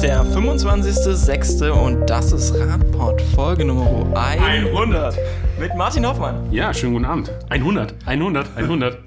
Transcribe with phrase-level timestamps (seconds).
[0.00, 1.68] ist der 25.06.
[1.68, 5.14] und das ist Radport Folge Nummer 100
[5.58, 6.50] mit Martin Hoffmann.
[6.50, 7.30] Ja, schönen guten Abend.
[7.50, 8.98] 100, 100, 100.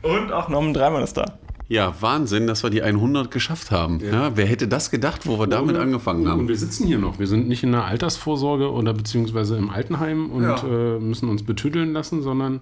[0.00, 1.38] Und auch Norman Dreimann ist da.
[1.68, 4.00] Ja, Wahnsinn, dass wir die 100 geschafft haben.
[4.00, 4.12] Ja.
[4.12, 6.40] Ja, wer hätte das gedacht, wo wir damit angefangen haben?
[6.40, 7.18] Und wir sitzen hier noch.
[7.18, 10.56] Wir sind nicht in der Altersvorsorge oder beziehungsweise im Altenheim und ja.
[10.64, 12.60] äh, müssen uns betüdeln lassen, sondern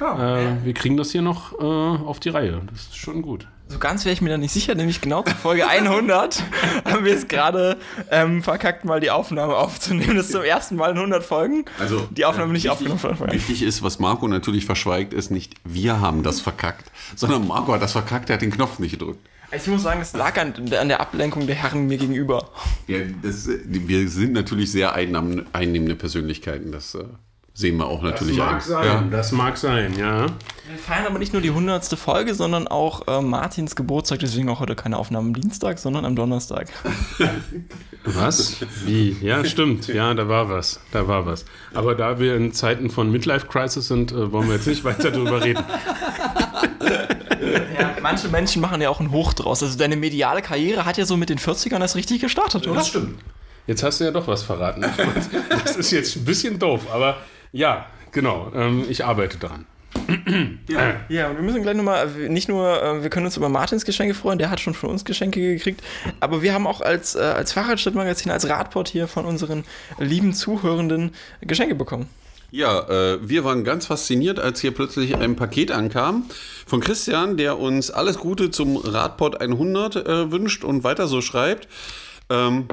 [0.00, 2.60] äh, wir kriegen das hier noch äh, auf die Reihe.
[2.70, 3.48] Das ist schon gut.
[3.70, 6.42] So ganz wäre ich mir da nicht sicher, nämlich genau zur Folge 100
[6.86, 7.76] haben wir es gerade
[8.10, 10.16] ähm, verkackt, mal die Aufnahme aufzunehmen.
[10.16, 11.66] Das ist zum ersten Mal in 100 Folgen.
[11.78, 13.32] Also, die Aufnahme äh, nicht wichtig, aufgenommen.
[13.32, 17.82] Wichtig ist, was Marco natürlich verschweigt, ist nicht, wir haben das verkackt, sondern Marco hat
[17.82, 19.20] das verkackt, er hat den Knopf nicht gedrückt.
[19.50, 22.50] Ich muss sagen, es lag an, an, der Ablenkung der Herren mir gegenüber.
[22.86, 26.70] Ja, das, wir sind natürlich sehr einnehmende Persönlichkeiten.
[26.70, 27.04] Das äh,
[27.58, 28.60] sehen wir auch natürlich das mag ein.
[28.60, 29.04] Sein, ja.
[29.10, 30.26] Das mag sein, ja.
[30.68, 31.84] Wir feiern aber nicht nur die 100.
[31.98, 36.14] Folge, sondern auch äh, Martins Geburtstag, deswegen auch heute keine Aufnahme am Dienstag, sondern am
[36.14, 36.68] Donnerstag.
[38.04, 38.58] was?
[38.84, 39.16] Wie?
[39.20, 39.88] Ja, stimmt.
[39.88, 40.78] Ja, da war was.
[40.92, 41.46] Da war was.
[41.74, 45.10] Aber da wir in Zeiten von Midlife Crisis sind, äh, wollen wir jetzt nicht weiter
[45.10, 45.64] darüber reden.
[47.78, 49.62] Ja, manche Menschen machen ja auch einen Hoch draus.
[49.62, 52.76] Also deine mediale Karriere hat ja so mit den 40ern das richtig gestartet, oder?
[52.80, 53.20] Das stimmt.
[53.68, 54.84] Jetzt hast du ja doch was verraten.
[55.64, 57.18] Das ist jetzt ein bisschen doof, aber
[57.52, 58.50] ja, genau.
[58.54, 59.66] Ähm, ich arbeite daran.
[60.68, 61.00] Ja.
[61.08, 64.14] ja, und wir müssen gleich nochmal, nicht nur, äh, wir können uns über Martins Geschenke
[64.14, 65.82] freuen, der hat schon von uns Geschenke gekriegt,
[66.20, 69.64] aber wir haben auch als, äh, als Fahrradstadtmagazin, als Radport hier von unseren
[69.98, 72.08] lieben Zuhörenden Geschenke bekommen.
[72.50, 76.24] Ja, äh, wir waren ganz fasziniert, als hier plötzlich ein Paket ankam
[76.66, 81.68] von Christian, der uns alles Gute zum Radport 100 äh, wünscht und weiter so schreibt.
[82.30, 82.66] Ähm,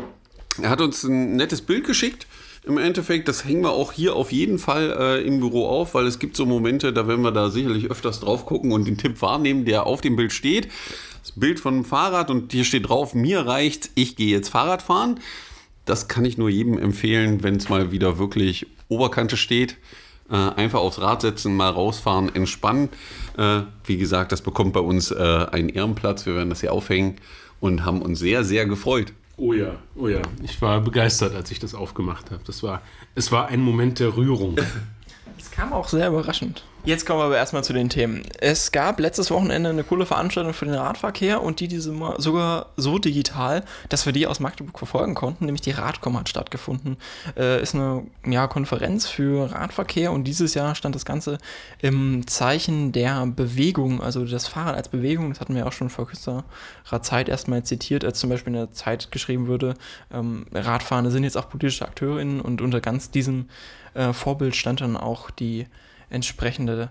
[0.62, 2.28] er hat uns ein nettes Bild geschickt
[2.66, 3.28] im Endeffekt.
[3.28, 6.36] Das hängen wir auch hier auf jeden Fall äh, im Büro auf, weil es gibt
[6.36, 9.86] so Momente, da werden wir da sicherlich öfters drauf gucken und den Tipp wahrnehmen, der
[9.86, 10.70] auf dem Bild steht.
[11.22, 14.82] Das Bild von einem Fahrrad und hier steht drauf, mir reicht, ich gehe jetzt Fahrrad
[14.82, 15.20] fahren.
[15.86, 19.78] Das kann ich nur jedem empfehlen, wenn es mal wieder wirklich Oberkante steht.
[20.30, 22.90] Äh, einfach aufs Rad setzen, mal rausfahren, entspannen.
[23.38, 26.26] Äh, wie gesagt, das bekommt bei uns äh, einen Ehrenplatz.
[26.26, 27.18] Wir werden das hier aufhängen
[27.60, 29.14] und haben uns sehr, sehr gefreut.
[29.38, 30.22] Oh ja, oh ja.
[30.44, 32.42] Ich war begeistert, als ich das aufgemacht habe.
[32.46, 32.82] Das war,
[33.16, 34.58] es war ein Moment der Rührung.
[35.38, 36.64] Es kam auch sehr überraschend.
[36.86, 38.22] Jetzt kommen wir aber erstmal zu den Themen.
[38.40, 43.00] Es gab letztes Wochenende eine coole Veranstaltung für den Radverkehr und die, die sogar so
[43.00, 46.98] digital, dass wir die aus Magdeburg verfolgen konnten, nämlich die Radcom hat stattgefunden.
[47.36, 51.40] Äh, ist eine ja, Konferenz für Radverkehr und dieses Jahr stand das Ganze
[51.80, 55.30] im Zeichen der Bewegung, also das Fahrrad als Bewegung.
[55.30, 56.44] Das hatten wir auch schon vor kürzerer
[57.02, 59.74] Zeit erstmal zitiert, als zum Beispiel in der Zeit geschrieben würde,
[60.14, 63.50] ähm, Radfahrende sind jetzt auch politische AkteurInnen und unter ganz diesem
[63.96, 65.66] äh, Vorbild stand dann auch die
[66.10, 66.90] entsprechende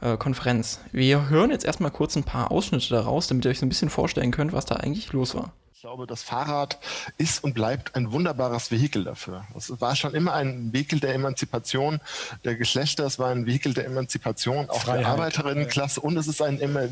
[0.00, 0.80] äh, Konferenz.
[0.90, 3.90] Wir hören jetzt erstmal kurz ein paar Ausschnitte daraus, damit ihr euch so ein bisschen
[3.90, 5.52] vorstellen könnt, was da eigentlich los war.
[5.74, 6.78] Ich glaube, das Fahrrad
[7.18, 9.44] ist und bleibt ein wunderbares Vehikel dafür.
[9.56, 12.00] Es war schon immer ein Vehikel der Emanzipation
[12.44, 15.00] der Geschlechter, es war ein Vehikel der Emanzipation auch Freiheit.
[15.00, 16.82] der Arbeiterinnenklasse und es ist ein, immer,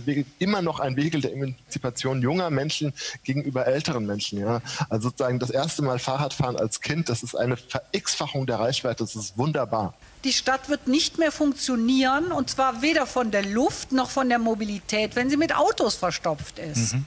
[0.40, 2.92] immer noch ein Vehikel der Emanzipation junger Menschen
[3.22, 4.40] gegenüber älteren Menschen.
[4.40, 4.60] Ja.
[4.88, 9.14] Also sozusagen das erste Mal Fahrradfahren als Kind, das ist eine Verx-Fachung der Reichweite, das
[9.14, 9.94] ist wunderbar.
[10.24, 14.38] Die Stadt wird nicht mehr funktionieren und zwar weder von der Luft noch von der
[14.38, 16.94] Mobilität, wenn sie mit Autos verstopft ist.
[16.94, 17.06] Mhm.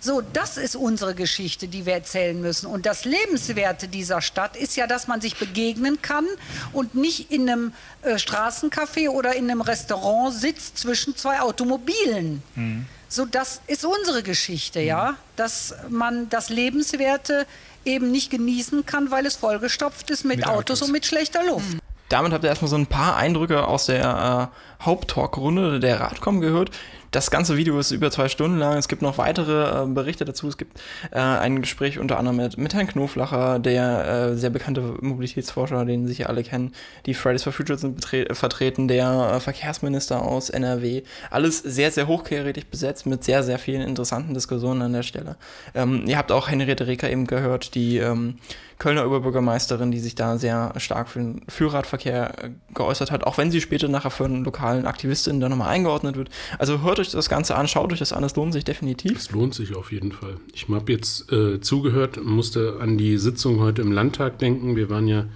[0.00, 2.66] So, das ist unsere Geschichte, die wir erzählen müssen.
[2.66, 6.26] Und das Lebenswerte dieser Stadt ist ja, dass man sich begegnen kann
[6.72, 12.42] und nicht in einem äh, Straßencafé oder in einem Restaurant sitzt zwischen zwei Automobilen.
[12.54, 12.86] Mhm.
[13.08, 17.46] So, das ist unsere Geschichte, ja, dass man das Lebenswerte
[17.84, 21.42] eben nicht genießen kann, weil es vollgestopft ist mit, mit Autos, Autos und mit schlechter
[21.44, 21.78] Luft.
[22.08, 26.70] Damit habt ihr erstmal so ein paar Eindrücke aus der äh, Haupttalk-Runde der Radcom gehört.
[27.10, 28.76] Das ganze Video ist über zwei Stunden lang.
[28.76, 30.46] Es gibt noch weitere äh, Berichte dazu.
[30.48, 30.78] Es gibt
[31.10, 36.06] äh, ein Gespräch unter anderem mit, mit Herrn Knoflacher, der äh, sehr bekannte Mobilitätsforscher, den
[36.06, 36.72] sich ja alle kennen.
[37.06, 41.02] Die Fridays for Future sind vertreten, der äh, Verkehrsminister aus NRW.
[41.30, 45.36] Alles sehr, sehr hochkarätig besetzt mit sehr, sehr vielen interessanten Diskussionen an der Stelle.
[45.74, 48.36] Ähm, ihr habt auch Henriette Reker eben gehört, die ähm,
[48.78, 53.50] Kölner Oberbürgermeisterin, die sich da sehr stark für den Führradverkehr äh, geäußert hat, auch wenn
[53.50, 56.30] sie später nachher einen lokalen Aktivistin da nochmal eingeordnet wird.
[56.58, 59.18] Also hört euch das Ganze an, schaut euch das an, es lohnt sich definitiv.
[59.18, 60.36] Es lohnt sich auf jeden Fall.
[60.52, 64.76] Ich habe jetzt äh, zugehört, musste an die Sitzung heute im Landtag denken.
[64.76, 65.26] Wir waren ja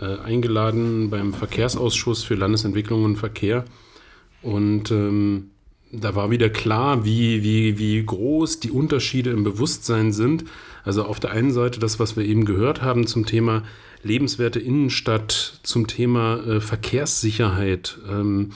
[0.00, 3.64] äh, eingeladen beim Verkehrsausschuss für Landesentwicklung und Verkehr.
[4.42, 5.50] Und ähm,
[5.92, 10.44] da war wieder klar, wie, wie, wie groß die Unterschiede im Bewusstsein sind.
[10.84, 13.62] Also auf der einen Seite das, was wir eben gehört haben zum Thema
[14.02, 18.50] lebenswerte Innenstadt, zum Thema äh, Verkehrssicherheit ähm,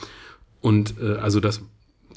[0.61, 1.61] und äh, also das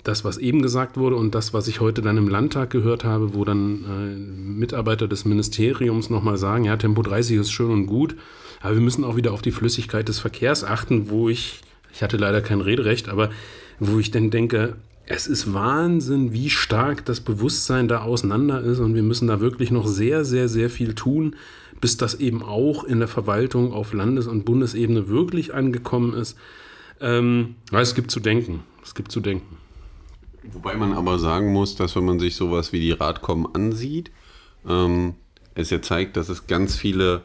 [0.05, 3.35] das, was eben gesagt wurde und das, was ich heute dann im Landtag gehört habe,
[3.35, 8.17] wo dann äh, Mitarbeiter des Ministeriums nochmal sagen, ja, Tempo 30 ist schön und gut,
[8.61, 11.61] aber wir müssen auch wieder auf die Flüssigkeit des Verkehrs achten, wo ich,
[11.93, 13.31] ich hatte leider kein Rederecht, aber
[13.79, 14.77] wo ich dann denke,
[15.12, 19.73] es ist Wahnsinn, wie stark das Bewusstsein da auseinander ist und wir müssen da wirklich
[19.73, 21.35] noch sehr, sehr, sehr viel tun,
[21.81, 26.39] bis das eben auch in der Verwaltung auf Landes- und Bundesebene wirklich angekommen ist.
[27.01, 28.62] Ähm, es gibt zu denken.
[28.85, 29.57] Es gibt zu denken.
[30.53, 34.13] Wobei man aber sagen muss, dass wenn man sich sowas wie die Radcom ansieht,
[34.65, 35.15] ähm,
[35.56, 37.23] es ja zeigt, dass es ganz viele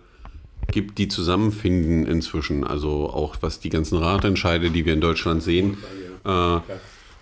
[0.71, 2.63] gibt, die zusammenfinden inzwischen.
[2.63, 5.77] Also auch was die ganzen Ratentscheide, die wir in Deutschland sehen.
[6.25, 6.59] Äh,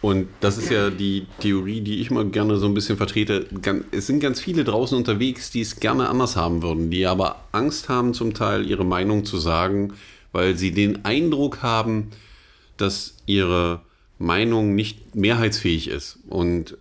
[0.04, 3.48] und das ist ja die Theorie, die ich mal gerne so ein bisschen vertrete.
[3.92, 7.88] Es sind ganz viele draußen unterwegs, die es gerne anders haben würden, die aber Angst
[7.88, 9.94] haben, zum Teil ihre Meinung zu sagen,
[10.34, 12.12] weil sie den Eindruck haben,
[12.76, 13.80] dass ihre
[14.20, 16.20] Meinung nicht mehrheitsfähig ist.
[16.28, 16.78] Und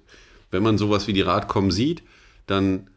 [0.50, 2.02] wenn man sowas wie die Radcom sieht,
[2.48, 2.88] dann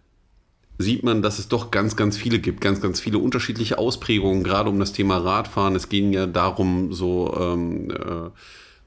[0.79, 4.71] sieht man, dass es doch ganz, ganz viele gibt, ganz, ganz viele unterschiedliche Ausprägungen, gerade
[4.71, 5.75] um das Thema Radfahren.
[5.75, 8.31] Es ging ja darum, so ähm, äh,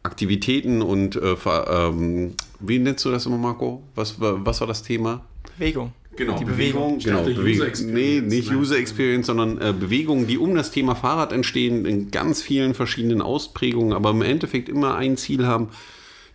[0.08, 3.82] Aktivitäten und äh, ähm, wie nennst du das immer, Marco?
[3.94, 5.24] Was, was war das Thema?
[5.58, 5.92] Bewegung.
[6.16, 6.98] Genau, die Bewegung.
[6.98, 7.68] Genau, Bewegung.
[7.92, 12.40] Nee, nicht User Experience, sondern äh, Bewegungen, die um das Thema Fahrrad entstehen, in ganz
[12.42, 15.68] vielen verschiedenen Ausprägungen, aber im Endeffekt immer ein Ziel haben,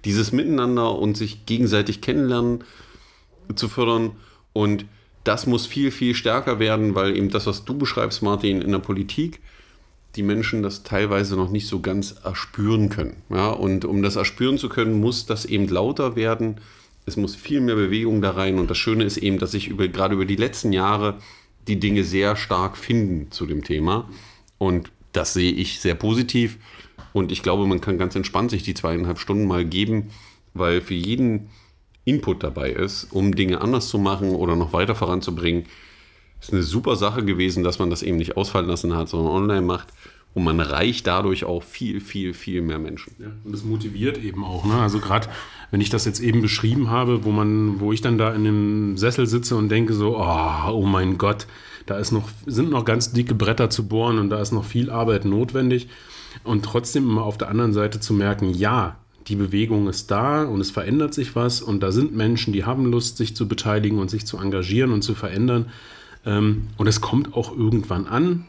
[0.05, 2.63] dieses Miteinander und sich gegenseitig kennenlernen
[3.55, 4.11] zu fördern.
[4.53, 4.85] Und
[5.23, 8.79] das muss viel, viel stärker werden, weil eben das, was du beschreibst, Martin, in der
[8.79, 9.41] Politik,
[10.15, 13.17] die Menschen das teilweise noch nicht so ganz erspüren können.
[13.29, 16.57] Ja, und um das erspüren zu können, muss das eben lauter werden
[17.05, 18.59] es muss viel mehr Bewegung da rein.
[18.59, 21.17] Und das Schöne ist eben, dass sich über, gerade über die letzten Jahre
[21.67, 24.09] die Dinge sehr stark finden zu dem Thema.
[24.57, 26.57] Und das sehe ich sehr positiv.
[27.11, 30.09] Und ich glaube, man kann ganz entspannt sich die zweieinhalb Stunden mal geben,
[30.53, 31.49] weil für jeden
[32.05, 35.65] Input dabei ist, um Dinge anders zu machen oder noch weiter voranzubringen.
[36.43, 39.61] Ist eine super Sache gewesen, dass man das eben nicht ausfallen lassen hat, sondern online
[39.61, 39.87] macht.
[40.33, 43.13] Und man reicht dadurch auch viel, viel, viel mehr Menschen.
[43.17, 44.65] Ja, und es motiviert eben auch.
[44.65, 44.73] Ne?
[44.73, 45.29] Also gerade
[45.71, 48.97] wenn ich das jetzt eben beschrieben habe, wo man, wo ich dann da in dem
[48.97, 51.47] Sessel sitze und denke so, oh, oh mein Gott,
[51.85, 54.89] da ist noch, sind noch ganz dicke Bretter zu bohren und da ist noch viel
[54.89, 55.87] Arbeit notwendig.
[56.43, 58.97] Und trotzdem immer auf der anderen Seite zu merken, ja,
[59.27, 62.91] die Bewegung ist da und es verändert sich was und da sind Menschen, die haben
[62.91, 65.67] Lust, sich zu beteiligen und sich zu engagieren und zu verändern.
[66.25, 68.45] Ähm, und es kommt auch irgendwann an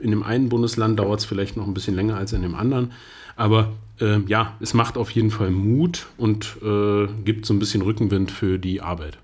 [0.00, 2.92] in dem einen Bundesland dauert es vielleicht noch ein bisschen länger als in dem anderen.
[3.36, 7.82] Aber äh, ja, es macht auf jeden Fall Mut und äh, gibt so ein bisschen
[7.82, 9.18] Rückenwind für die Arbeit.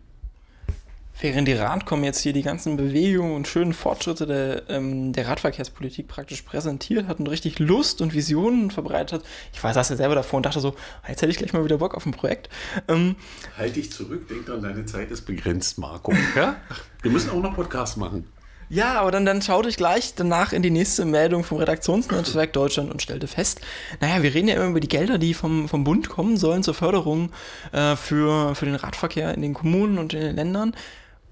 [1.21, 6.09] Während die Radcom jetzt hier die ganzen Bewegungen und schönen Fortschritte der, ähm, der Radverkehrspolitik
[6.09, 9.23] praktisch präsentiert hat und richtig Lust und Visionen verbreitet hat,
[9.53, 11.65] ich war saß ja selber davor und dachte so, ah, jetzt hätte ich gleich mal
[11.65, 12.49] wieder Bock auf ein Projekt.
[12.89, 13.15] Ähm,
[13.57, 16.13] halt dich zurück, denk dran, deine Zeit ist begrenzt, Marco.
[16.35, 16.57] Ja?
[17.03, 18.25] Wir müssen auch noch Podcasts machen.
[18.69, 22.91] Ja, aber dann, dann schaute ich gleich danach in die nächste Meldung vom Redaktionsnetzwerk Deutschland
[22.91, 23.61] und stellte fest,
[24.01, 26.75] naja, wir reden ja immer über die Gelder, die vom, vom Bund kommen sollen zur
[26.75, 27.31] Förderung
[27.73, 30.75] äh, für, für den Radverkehr in den Kommunen und in den Ländern.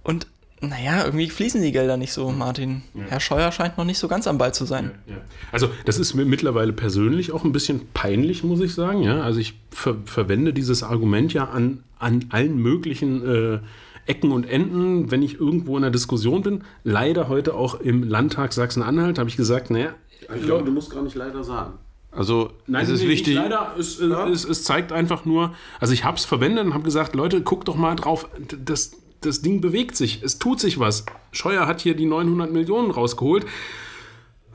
[0.02, 0.26] Und
[0.60, 2.82] naja, irgendwie fließen die Gelder nicht so, Martin.
[2.94, 3.02] Ja.
[3.08, 4.92] Herr Scheuer scheint noch nicht so ganz am Ball zu sein.
[5.06, 5.20] Ja, ja.
[5.50, 9.02] Also, das ist mir mittlerweile persönlich auch ein bisschen peinlich, muss ich sagen.
[9.02, 9.22] Ja?
[9.22, 13.58] Also, ich ver verwende dieses Argument ja an, an allen möglichen äh,
[14.06, 16.62] Ecken und Enden, wenn ich irgendwo in einer Diskussion bin.
[16.84, 19.94] Leider heute auch im Landtag Sachsen-Anhalt habe ich gesagt, naja.
[20.36, 21.74] Ich glaube, du musst gar nicht leider sagen.
[22.12, 23.34] Also, Nein, es ist nee, wichtig.
[23.34, 24.28] Leider, es, ja.
[24.28, 27.68] es, es, zeigt einfach nur, also ich habe es verwendet und habe gesagt, Leute, guckt
[27.68, 28.28] doch mal drauf,
[28.64, 28.92] das,
[29.24, 31.04] das Ding bewegt sich, es tut sich was.
[31.32, 33.46] Scheuer hat hier die 900 Millionen rausgeholt,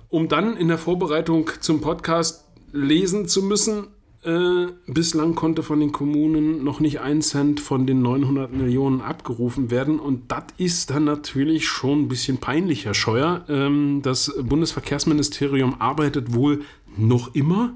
[0.10, 3.88] um dann in der Vorbereitung zum Podcast lesen zu müssen,
[4.24, 9.72] äh, bislang konnte von den Kommunen noch nicht ein Cent von den 900 Millionen abgerufen
[9.72, 10.00] werden.
[10.00, 13.46] Und das ist dann natürlich schon ein bisschen peinlich, Herr Scheuer.
[13.48, 16.62] Ähm, das Bundesverkehrsministerium arbeitet wohl
[16.98, 17.74] noch immer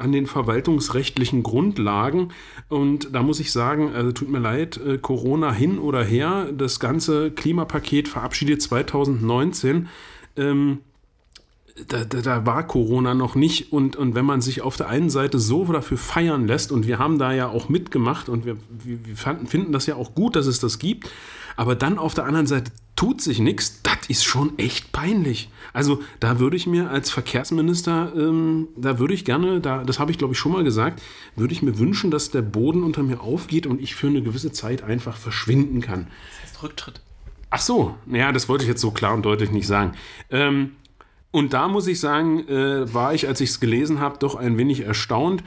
[0.00, 2.32] an den verwaltungsrechtlichen Grundlagen.
[2.68, 6.80] Und da muss ich sagen, also tut mir leid, äh, Corona hin oder her, das
[6.80, 9.88] ganze Klimapaket verabschiedet 2019.
[10.36, 10.78] Ähm,
[11.88, 13.72] da, da, da, war Corona noch nicht.
[13.72, 16.98] Und, und wenn man sich auf der einen Seite so dafür feiern lässt, und wir
[16.98, 20.46] haben da ja auch mitgemacht und wir, wir, fanden, finden das ja auch gut, dass
[20.46, 21.10] es das gibt,
[21.56, 25.48] aber dann auf der anderen Seite tut sich nichts, das ist schon echt peinlich.
[25.72, 30.10] Also da würde ich mir als Verkehrsminister, ähm, da würde ich gerne, da, das habe
[30.10, 31.00] ich glaube ich schon mal gesagt,
[31.34, 34.52] würde ich mir wünschen, dass der Boden unter mir aufgeht und ich für eine gewisse
[34.52, 36.08] Zeit einfach verschwinden kann.
[36.42, 37.00] Das heißt Rücktritt.
[37.48, 39.92] Ach so, naja, das wollte ich jetzt so klar und deutlich nicht sagen.
[40.28, 40.72] Ähm,
[41.30, 44.58] und da muss ich sagen, äh, war ich, als ich es gelesen habe, doch ein
[44.58, 45.42] wenig erstaunt,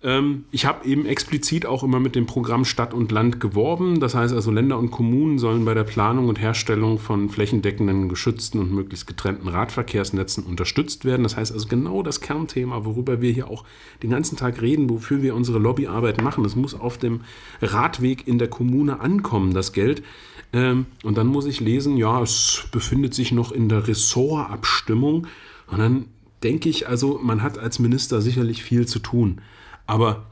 [0.00, 3.98] Ähm, ich habe eben explizit auch immer mit dem Programm Stadt und Land geworben.
[3.98, 8.60] Das heißt also, Länder und Kommunen sollen bei der Planung und Herstellung von flächendeckenden, geschützten
[8.60, 11.24] und möglichst getrennten Radverkehrsnetzen unterstützt werden.
[11.24, 13.64] Das heißt also genau das Kernthema, worüber wir hier auch
[14.02, 16.44] den ganzen Tag reden, wofür wir unsere Lobbyarbeit machen.
[16.44, 17.22] Es muss auf dem
[17.60, 20.04] Radweg in der Kommune ankommen, das Geld.
[20.52, 25.26] Ähm, und dann muss ich lesen, ja, es befindet sich noch in der Ressortabstimmung.
[25.66, 26.04] Und dann
[26.44, 29.40] denke ich, also man hat als Minister sicherlich viel zu tun.
[29.88, 30.26] Aber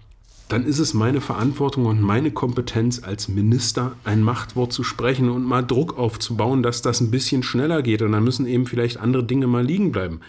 [0.49, 5.45] dann ist es meine Verantwortung und meine Kompetenz als Minister, ein Machtwort zu sprechen und
[5.45, 8.03] mal Druck aufzubauen, dass das ein bisschen schneller geht.
[8.03, 10.21] Und dann müssen eben vielleicht andere Dinge mal liegen bleiben.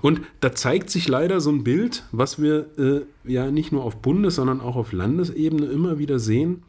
[0.00, 3.96] Und da zeigt sich leider so ein Bild, was wir äh, ja nicht nur auf
[3.96, 6.62] Bundes-, sondern auch auf Landesebene immer wieder sehen,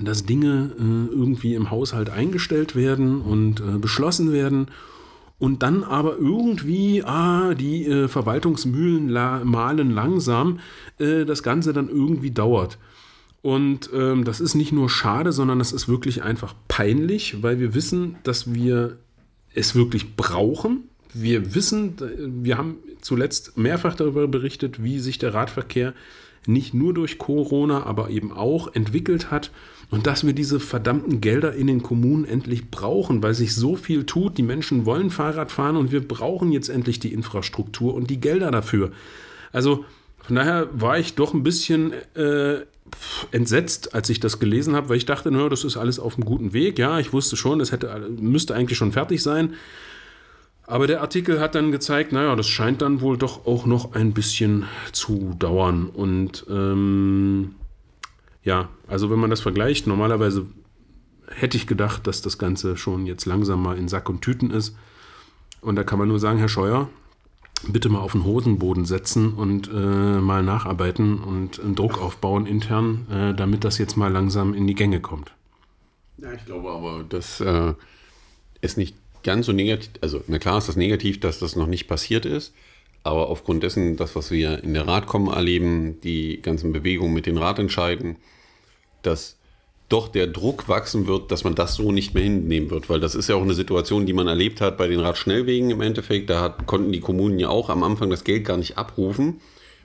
[0.00, 4.68] dass Dinge äh, irgendwie im Haushalt eingestellt werden und äh, beschlossen werden
[5.38, 10.60] und dann aber irgendwie, ah, die äh, Verwaltungsmühlen la malen langsam,
[10.98, 12.78] äh, das Ganze dann irgendwie dauert.
[13.42, 17.74] Und ähm, das ist nicht nur schade, sondern das ist wirklich einfach peinlich, weil wir
[17.74, 18.96] wissen, dass wir
[19.54, 20.84] es wirklich brauchen.
[21.12, 21.96] Wir wissen,
[22.42, 25.92] wir haben zuletzt mehrfach darüber berichtet, wie sich der Radverkehr
[26.46, 29.50] nicht nur durch Corona, aber eben auch entwickelt hat
[29.90, 34.04] und dass wir diese verdammten Gelder in den Kommunen endlich brauchen, weil sich so viel
[34.04, 34.38] tut.
[34.38, 38.50] Die Menschen wollen Fahrrad fahren und wir brauchen jetzt endlich die Infrastruktur und die Gelder
[38.50, 38.92] dafür.
[39.52, 39.84] Also
[40.22, 42.60] von daher war ich doch ein bisschen äh,
[43.30, 46.24] entsetzt, als ich das gelesen habe, weil ich dachte, naja, das ist alles auf einem
[46.24, 46.78] guten Weg.
[46.78, 49.54] Ja, ich wusste schon, das hätte, müsste eigentlich schon fertig sein.
[50.66, 54.12] Aber der Artikel hat dann gezeigt, naja, das scheint dann wohl doch auch noch ein
[54.12, 55.86] bisschen zu dauern.
[55.88, 57.54] Und ähm,
[58.42, 60.46] ja, also wenn man das vergleicht, normalerweise
[61.28, 64.76] hätte ich gedacht, dass das Ganze schon jetzt langsam mal in Sack und Tüten ist.
[65.60, 66.88] Und da kann man nur sagen, Herr Scheuer,
[67.68, 73.06] bitte mal auf den Hosenboden setzen und äh, mal nacharbeiten und einen Druck aufbauen intern,
[73.10, 75.32] äh, damit das jetzt mal langsam in die Gänge kommt.
[76.18, 77.74] Ja, ich glaube aber, dass äh,
[78.60, 81.88] es nicht ganz so negativ, also na klar ist das negativ, dass das noch nicht
[81.88, 82.54] passiert ist,
[83.02, 87.36] aber aufgrund dessen, das, was wir in der Radkom erleben, die ganzen Bewegungen mit den
[87.36, 88.16] Radentscheiden,
[89.02, 89.36] dass
[89.88, 93.14] doch der Druck wachsen wird, dass man das so nicht mehr hinnehmen wird, weil das
[93.14, 96.30] ist ja auch eine Situation, die man erlebt hat bei den Radschnellwegen im Endeffekt.
[96.30, 99.40] Da hat, konnten die Kommunen ja auch am Anfang das Geld gar nicht abrufen,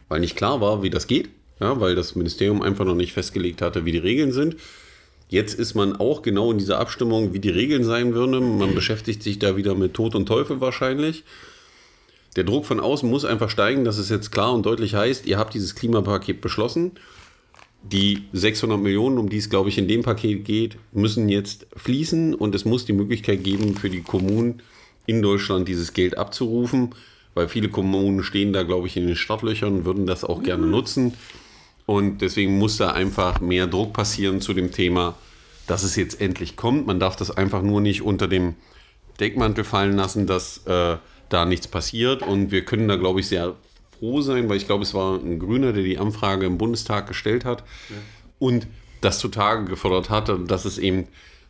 [0.07, 1.29] weil nicht klar war, wie das geht,
[1.59, 4.55] ja, weil das Ministerium einfach noch nicht festgelegt hatte, wie die Regeln sind.
[5.29, 8.57] Jetzt ist man auch genau in dieser Abstimmung, wie die Regeln sein würden.
[8.57, 11.23] Man beschäftigt sich da wieder mit Tod und Teufel wahrscheinlich.
[12.35, 15.37] Der Druck von außen muss einfach steigen, dass es jetzt klar und deutlich heißt, ihr
[15.37, 16.91] habt dieses Klimapaket beschlossen
[17.83, 22.33] die 600 Millionen, um die es, glaube ich, in dem Paket geht, müssen jetzt fließen
[22.33, 24.61] und es muss die Möglichkeit geben, für die Kommunen
[25.05, 26.93] in Deutschland dieses Geld abzurufen,
[27.33, 30.67] weil viele Kommunen stehen da, glaube ich, in den Startlöchern und würden das auch gerne
[30.67, 31.13] nutzen.
[31.89, 35.15] Und deswegen muss da einfach mehr Druck passieren zu dem Thema,
[35.65, 36.85] dass es jetzt endlich kommt.
[36.85, 38.53] Man darf das einfach nur nicht unter dem
[39.19, 40.97] Deckmantel fallen lassen, dass äh,
[41.29, 42.21] da nichts passiert.
[42.21, 43.55] Und wir können da, glaube ich, sehr
[43.97, 47.43] froh sein, weil ich glaube, es war ein Grüner, der die Anfrage im Bundestag gestellt
[47.43, 47.95] hat ja.
[48.37, 48.67] und
[49.01, 50.29] das zutage gefordert hat.
[50.29, 51.07] Und das ist eben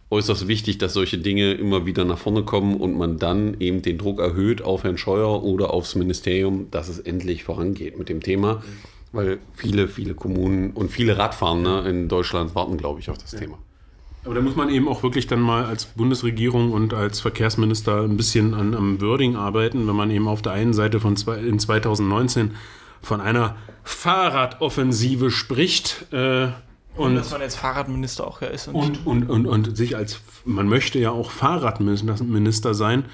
[0.10, 3.98] äußerst wichtig, dass solche Dinge immer wieder nach vorne kommen und man dann eben den
[3.98, 8.64] Druck erhöht auf Herrn Scheuer oder aufs Ministerium, dass es endlich vorangeht mit dem Thema.
[9.12, 13.40] Weil viele, viele Kommunen und viele Radfahrer in Deutschland warten, glaube ich, auf das ja.
[13.40, 13.58] Thema.
[14.26, 18.18] Aber da muss man eben auch wirklich dann mal als Bundesregierung und als Verkehrsminister ein
[18.18, 21.58] bisschen an, am Wording arbeiten, wenn man eben auf der einen Seite von zwei, in
[21.58, 22.52] 2019
[23.02, 26.06] von einer Fahrradoffensive spricht.
[26.12, 26.48] Äh,
[26.96, 28.68] und, und, dass man jetzt Fahrradminister auch ja ist.
[28.68, 33.06] Und, und, und, und, sich als, man möchte ja auch Fahrradminister sein.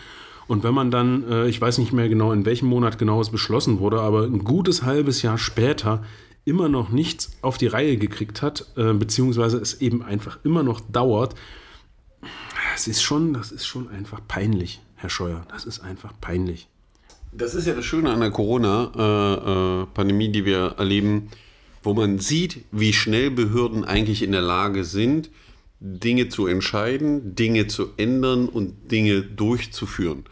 [0.48, 3.30] Und wenn man dann, äh, ich weiß nicht mehr genau, in welchem Monat genau es
[3.30, 6.04] beschlossen wurde, aber ein gutes halbes Jahr später
[6.46, 10.80] immer noch nichts auf die Reihe gekriegt hat, äh, beziehungsweise es eben einfach immer noch
[10.80, 11.36] dauert,
[12.74, 15.46] das ist schon, das ist schon einfach peinlich, Herr Scheuer.
[15.50, 16.68] Das ist einfach peinlich.
[17.32, 21.30] Das ist ja das Schöne an der Corona-Pandemie, die wir erleben,
[21.84, 25.30] wo man sieht, wie schnell Behörden eigentlich in der Lage sind,
[25.80, 30.26] Dinge zu entscheiden, Dinge zu ändern und Dinge durchzuführen.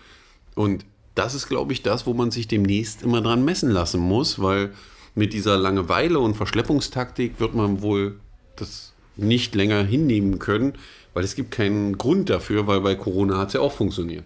[0.55, 0.85] Und
[1.15, 4.73] das ist, glaube ich, das, wo man sich demnächst immer dran messen lassen muss, weil
[5.15, 8.19] mit dieser Langeweile und Verschleppungstaktik wird man wohl
[8.55, 10.73] das nicht länger hinnehmen können,
[11.13, 14.23] weil es gibt keinen Grund dafür, weil bei Corona hat es ja auch funktioniert.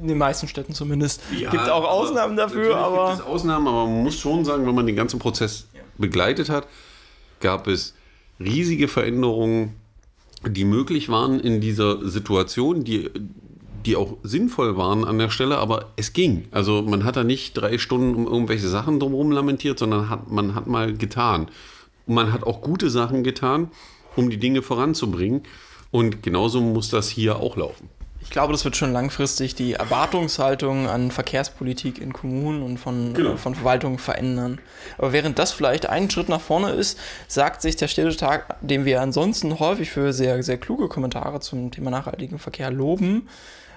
[0.00, 1.20] In den meisten Städten zumindest.
[1.36, 3.08] Ja, gibt auch Ausnahmen dafür, aber.
[3.08, 5.66] Gibt es Ausnahmen, aber man muss schon sagen, wenn man den ganzen Prozess
[5.98, 6.68] begleitet hat,
[7.40, 7.94] gab es
[8.38, 9.74] riesige Veränderungen,
[10.46, 13.10] die möglich waren in dieser Situation, die
[13.86, 16.46] die auch sinnvoll waren an der Stelle, aber es ging.
[16.50, 20.54] Also man hat da nicht drei Stunden um irgendwelche Sachen drumherum lamentiert, sondern hat, man
[20.54, 21.46] hat mal getan.
[22.06, 23.70] Und man hat auch gute Sachen getan,
[24.16, 25.42] um die Dinge voranzubringen.
[25.90, 27.88] Und genauso muss das hier auch laufen.
[28.20, 33.36] Ich glaube, das wird schon langfristig die Erwartungshaltung an Verkehrspolitik in Kommunen und von, genau.
[33.36, 34.60] von Verwaltungen verändern.
[34.98, 39.00] Aber während das vielleicht ein Schritt nach vorne ist, sagt sich der Städtetag, dem wir
[39.00, 43.28] ansonsten häufig für sehr, sehr kluge Kommentare zum Thema nachhaltigen Verkehr loben,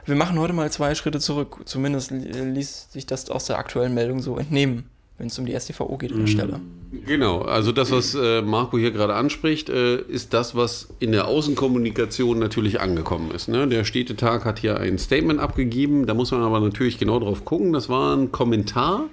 [0.06, 1.62] wir machen heute mal zwei Schritte zurück.
[1.66, 4.91] Zumindest ließ sich das aus der aktuellen Meldung so entnehmen
[5.22, 6.32] wenn es um die STVO geht an der mhm.
[6.32, 6.60] Stelle.
[7.06, 11.28] Genau, also das, was äh, Marco hier gerade anspricht, äh, ist das, was in der
[11.28, 13.48] Außenkommunikation natürlich angekommen ist.
[13.48, 13.68] Ne?
[13.68, 17.72] Der Städtetag hat hier ein Statement abgegeben, da muss man aber natürlich genau drauf gucken.
[17.72, 19.10] Das war ein Kommentar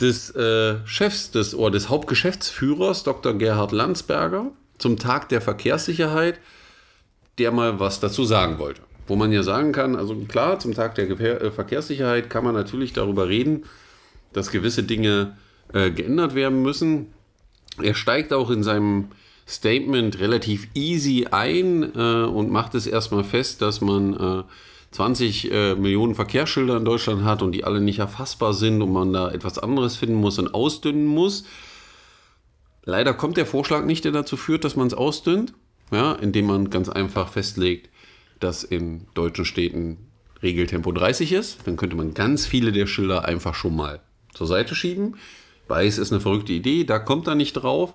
[0.00, 3.34] des äh, Chefs des, oder des Hauptgeschäftsführers, Dr.
[3.34, 4.46] Gerhard Landsberger,
[4.78, 6.40] zum Tag der Verkehrssicherheit,
[7.38, 8.80] der mal was dazu sagen wollte.
[9.06, 12.94] Wo man ja sagen kann, also klar, zum Tag der äh, Verkehrssicherheit kann man natürlich
[12.94, 13.64] darüber reden,
[14.32, 15.36] dass gewisse Dinge
[15.72, 17.08] äh, geändert werden müssen.
[17.80, 19.08] Er steigt auch in seinem
[19.46, 24.42] Statement relativ easy ein äh, und macht es erstmal fest, dass man äh,
[24.92, 29.12] 20 äh, Millionen Verkehrsschilder in Deutschland hat und die alle nicht erfassbar sind und man
[29.12, 31.44] da etwas anderes finden muss und ausdünnen muss.
[32.84, 35.52] Leider kommt der Vorschlag nicht, der dazu führt, dass man es ausdünnt,
[35.92, 37.90] ja, indem man ganz einfach festlegt,
[38.40, 39.98] dass in deutschen Städten
[40.42, 41.58] Regeltempo 30 ist.
[41.66, 44.00] Dann könnte man ganz viele der Schilder einfach schon mal
[44.34, 45.16] zur Seite schieben.
[45.68, 47.94] Weiß ist eine verrückte Idee, da kommt er nicht drauf.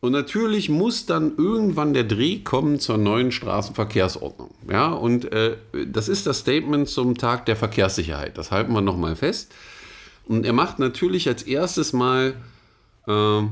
[0.00, 4.50] Und natürlich muss dann irgendwann der Dreh kommen zur neuen Straßenverkehrsordnung.
[4.70, 5.56] Ja, und äh,
[5.86, 8.38] das ist das Statement zum Tag der Verkehrssicherheit.
[8.38, 9.52] Das halten wir nochmal fest.
[10.26, 12.34] Und er macht natürlich als erstes mal
[13.08, 13.42] äh,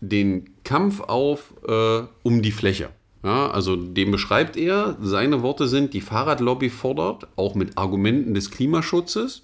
[0.00, 2.90] den Kampf auf äh, um die Fläche.
[3.22, 4.96] Ja, also den beschreibt er.
[5.00, 9.42] Seine Worte sind, die Fahrradlobby fordert, auch mit Argumenten des Klimaschutzes,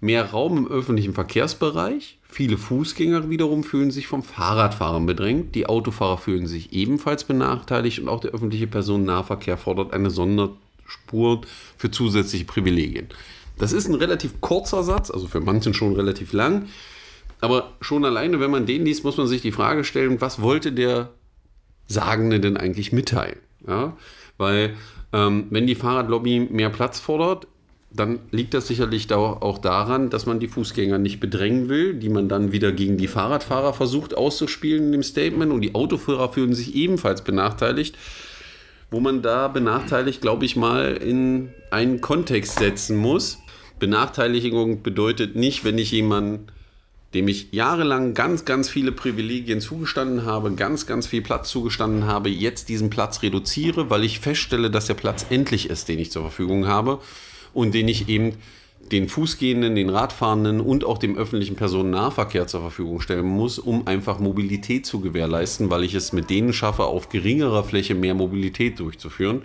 [0.00, 2.18] mehr Raum im öffentlichen Verkehrsbereich.
[2.22, 5.54] Viele Fußgänger wiederum fühlen sich vom Fahrradfahren bedrängt.
[5.54, 11.40] Die Autofahrer fühlen sich ebenfalls benachteiligt und auch der öffentliche Personennahverkehr fordert eine Sonderspur
[11.76, 13.08] für zusätzliche Privilegien.
[13.58, 16.68] Das ist ein relativ kurzer Satz, also für manchen schon relativ lang.
[17.40, 20.72] Aber schon alleine, wenn man den liest, muss man sich die Frage stellen, was wollte
[20.72, 21.10] der
[21.86, 23.38] Sagende denn eigentlich mitteilen?
[23.66, 23.96] Ja?
[24.36, 24.74] Weil
[25.12, 27.46] ähm, wenn die Fahrradlobby mehr Platz fordert,
[27.96, 32.28] dann liegt das sicherlich auch daran, dass man die Fußgänger nicht bedrängen will, die man
[32.28, 36.74] dann wieder gegen die Fahrradfahrer versucht auszuspielen in dem Statement und die Autofahrer fühlen sich
[36.74, 37.96] ebenfalls benachteiligt,
[38.90, 43.38] wo man da benachteiligt, glaube ich mal, in einen Kontext setzen muss.
[43.78, 46.46] Benachteiligung bedeutet nicht, wenn ich jemanden,
[47.14, 52.28] dem ich jahrelang ganz, ganz viele Privilegien zugestanden habe, ganz, ganz viel Platz zugestanden habe,
[52.28, 56.22] jetzt diesen Platz reduziere, weil ich feststelle, dass der Platz endlich ist, den ich zur
[56.22, 57.00] Verfügung habe
[57.56, 58.34] und den ich eben
[58.92, 64.20] den Fußgehenden, den Radfahrenden und auch dem öffentlichen Personennahverkehr zur Verfügung stellen muss, um einfach
[64.20, 69.42] Mobilität zu gewährleisten, weil ich es mit denen schaffe, auf geringerer Fläche mehr Mobilität durchzuführen.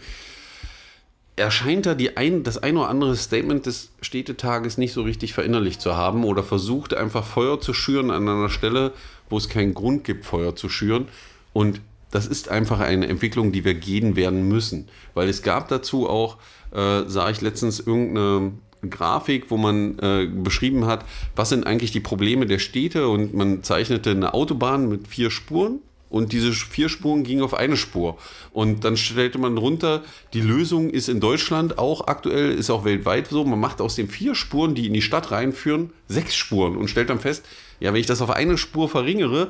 [1.37, 5.81] Erscheint da die ein, das ein oder andere Statement des Städtetages nicht so richtig verinnerlicht
[5.81, 8.91] zu haben oder versucht einfach Feuer zu schüren an einer Stelle,
[9.29, 11.07] wo es keinen Grund gibt, Feuer zu schüren.
[11.53, 16.09] Und das ist einfach eine Entwicklung, die wir gehen werden müssen, weil es gab dazu
[16.09, 16.37] auch
[16.73, 18.53] äh, sah ich letztens irgendeine
[18.89, 21.05] Grafik, wo man äh, beschrieben hat,
[21.35, 25.79] was sind eigentlich die Probleme der Städte und man zeichnete eine Autobahn mit vier Spuren
[26.09, 28.17] und diese vier Spuren gingen auf eine Spur.
[28.51, 30.03] Und dann stellte man runter,
[30.33, 34.09] die Lösung ist in Deutschland auch aktuell, ist auch weltweit so, man macht aus den
[34.09, 37.45] vier Spuren, die in die Stadt reinführen, sechs Spuren und stellt dann fest,
[37.79, 39.49] ja, wenn ich das auf eine Spur verringere,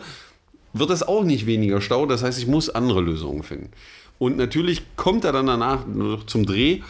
[0.74, 2.06] wird das auch nicht weniger Stau.
[2.06, 3.72] Das heißt, ich muss andere Lösungen finden.
[4.20, 5.86] Und natürlich kommt er dann danach
[6.28, 6.82] zum Dreh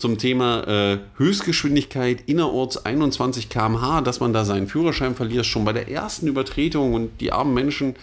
[0.00, 5.74] zum Thema äh, Höchstgeschwindigkeit innerorts 21 km/h, dass man da seinen Führerschein verliert, schon bei
[5.74, 7.94] der ersten Übertretung und die armen Menschen,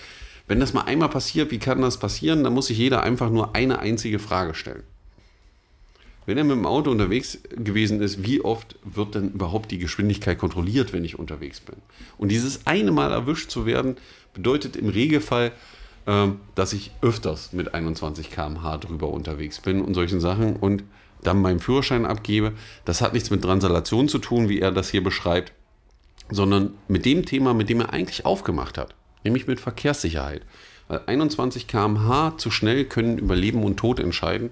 [0.48, 2.44] wenn das mal einmal passiert, wie kann das passieren?
[2.44, 4.84] Da muss sich jeder einfach nur eine einzige Frage stellen.
[6.28, 10.38] Wenn er mit dem Auto unterwegs gewesen ist, wie oft wird denn überhaupt die Geschwindigkeit
[10.38, 11.78] kontrolliert, wenn ich unterwegs bin?
[12.20, 13.98] Und dieses eine Mal erwischt zu werden,
[14.36, 15.52] bedeutet im Regelfall,
[16.06, 20.58] äh, dass ich öfters mit 21 km/h drüber unterwegs bin und solchen Sachen.
[20.58, 20.84] Und
[21.24, 22.54] dann meinen Führerschein abgebe.
[22.86, 25.54] Das hat nichts mit Translation zu tun, wie er das hier beschreibt,
[26.30, 30.42] sondern mit dem Thema, mit dem er eigentlich aufgemacht hat, nämlich mit Verkehrssicherheit.
[30.88, 34.52] Weil 21 km/h zu schnell können über Leben und Tod entscheiden.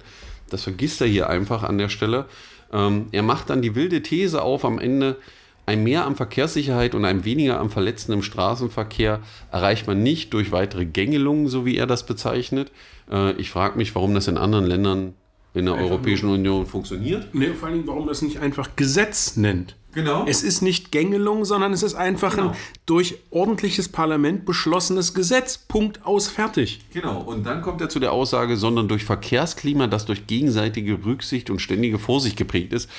[0.49, 2.25] Das vergisst er hier einfach an der Stelle.
[2.73, 5.17] Ähm, er macht dann die wilde These auf am Ende,
[5.65, 10.51] ein Mehr an Verkehrssicherheit und ein weniger am Verletzten im Straßenverkehr erreicht man nicht durch
[10.51, 12.71] weitere Gängelungen, so wie er das bezeichnet.
[13.09, 15.13] Äh, ich frage mich, warum das in anderen Ländern
[15.55, 17.33] in der Europäischen Union funktioniert.
[17.33, 19.75] Nee, vor allen Dingen, warum das nicht einfach Gesetz nennt.
[19.93, 20.25] Genau.
[20.27, 22.49] Es ist nicht Gängelung, sondern es ist einfach Genau.
[22.49, 25.57] ein durch ordentliches Parlament beschlossenes Gesetz.
[25.57, 26.81] Punkt aus, fertig.
[26.93, 31.49] Genau, und dann kommt er zu der Aussage, sondern durch Verkehrsklima, das durch gegenseitige Rücksicht
[31.49, 32.89] und ständige Vorsicht geprägt ist.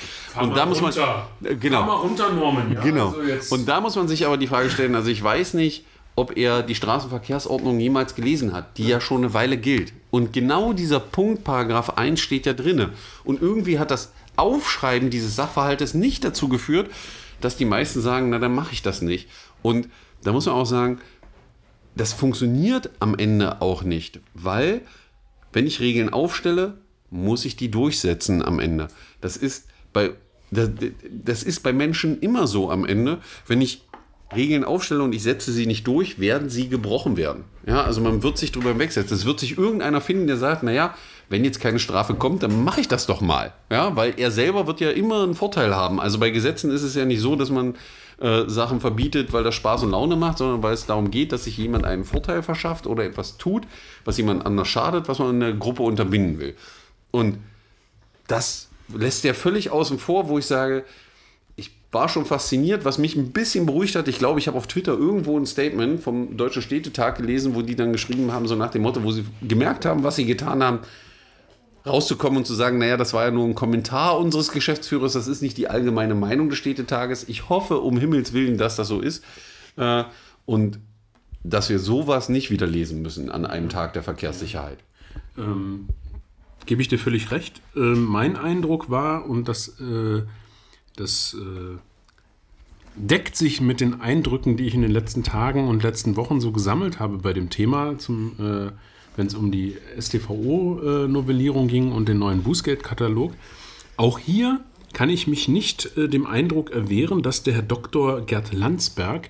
[0.41, 0.91] und da muss man.
[1.43, 1.77] Äh, Genau.
[1.77, 2.73] Fahr mal runter, Norman.
[2.73, 3.13] Ja, Genau.
[3.31, 6.35] also Und da muss man sich aber die Frage stellen, also ich weiß nicht, ob
[6.35, 9.93] er die Straßenverkehrsordnung jemals gelesen hat, die ja schon eine Weile gilt.
[10.17, 12.89] Und genau dieser Punkt, Paragraph 1, steht ja drinne.
[13.23, 16.89] Und irgendwie hat das Aufschreiben dieses Sachverhaltes nicht dazu geführt,
[17.39, 19.29] dass die meisten sagen, na dann mache ich das nicht.
[19.61, 19.89] Und
[20.23, 20.97] da muss man auch sagen,
[21.93, 24.81] das funktioniert am Ende auch nicht, weil
[25.53, 26.79] wenn ich Regeln aufstelle,
[27.11, 28.87] muss ich die durchsetzen am Ende.
[29.21, 30.13] Das ist bei,
[30.49, 30.71] das,
[31.11, 33.19] das ist bei Menschen immer so am Ende.
[33.45, 33.86] Wenn ich
[34.35, 37.45] Regeln aufstelle und ich setze sie nicht durch, werden sie gebrochen werden.
[37.65, 39.15] Ja, also man wird sich drüber hinwegsetzen.
[39.15, 40.95] Es wird sich irgendeiner finden, der sagt, naja,
[41.29, 43.53] wenn jetzt keine Strafe kommt, dann mache ich das doch mal.
[43.69, 45.99] Ja, weil er selber wird ja immer einen Vorteil haben.
[45.99, 47.75] Also bei Gesetzen ist es ja nicht so, dass man
[48.19, 51.43] äh, Sachen verbietet, weil das Spaß und Laune macht, sondern weil es darum geht, dass
[51.45, 53.63] sich jemand einen Vorteil verschafft oder etwas tut,
[54.05, 56.55] was jemand anders schadet, was man in der Gruppe unterbinden will.
[57.11, 57.37] Und
[58.27, 60.83] das lässt er völlig außen vor, wo ich sage,
[61.97, 64.07] war schon fasziniert, was mich ein bisschen beruhigt hat.
[64.07, 67.75] Ich glaube, ich habe auf Twitter irgendwo ein Statement vom Deutschen Städtetag gelesen, wo die
[67.75, 70.79] dann geschrieben haben, so nach dem Motto, wo sie gemerkt haben, was sie getan haben,
[71.87, 75.41] rauszukommen und zu sagen, naja, das war ja nur ein Kommentar unseres Geschäftsführers, das ist
[75.41, 77.27] nicht die allgemeine Meinung des Städtetages.
[77.27, 79.23] Ich hoffe um Himmels Willen, dass das so ist.
[79.75, 80.03] Äh,
[80.45, 80.79] und
[81.43, 84.77] dass wir sowas nicht wieder lesen müssen an einem Tag der Verkehrssicherheit.
[85.37, 85.87] Ähm,
[86.65, 87.61] gebe ich dir völlig recht.
[87.75, 90.23] Ähm, mein Eindruck war, und das, äh,
[90.95, 91.77] das äh,
[92.97, 96.51] deckt sich mit den Eindrücken, die ich in den letzten Tagen und letzten Wochen so
[96.51, 98.71] gesammelt habe bei dem Thema, äh,
[99.15, 103.33] wenn es um die StVO-Novellierung ging und den neuen Bußgeldkatalog.
[103.97, 104.61] Auch hier
[104.93, 108.21] kann ich mich nicht äh, dem Eindruck erwehren, dass der Herr Dr.
[108.21, 109.29] Gerd Landsberg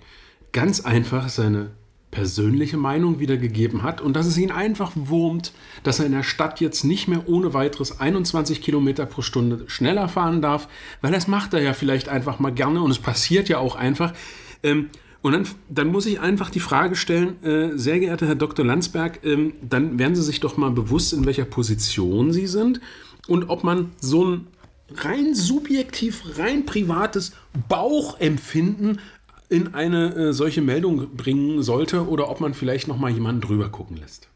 [0.51, 1.71] ganz einfach seine
[2.17, 5.51] persönliche Meinung wiedergegeben hat und dass es ihn einfach wurmt,
[5.83, 10.09] dass er in der Stadt jetzt nicht mehr ohne weiteres 21 Kilometer pro Stunde schneller
[10.09, 10.67] fahren darf,
[11.01, 14.13] weil das macht er ja vielleicht einfach mal gerne und es passiert ja auch einfach.
[14.63, 14.89] Ähm,
[15.21, 18.65] und dann, dann muss ich einfach die Frage stellen, äh, sehr geehrter Herr Dr.
[18.65, 22.81] Landsberg, ähm, dann werden Sie sich doch mal bewusst, in welcher Position Sie sind
[23.27, 24.47] und ob man so ein
[24.95, 27.33] rein subjektiv, rein privates
[27.69, 29.01] Bauchempfinden
[29.49, 33.69] in eine äh, solche Meldung bringen sollte oder ob man vielleicht noch mal jemanden drüber
[33.69, 34.27] gucken lässt.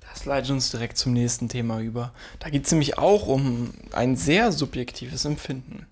[0.00, 2.12] Das leitet uns direkt zum nächsten Thema über.
[2.38, 5.86] Da geht es nämlich auch um ein sehr subjektives Empfinden.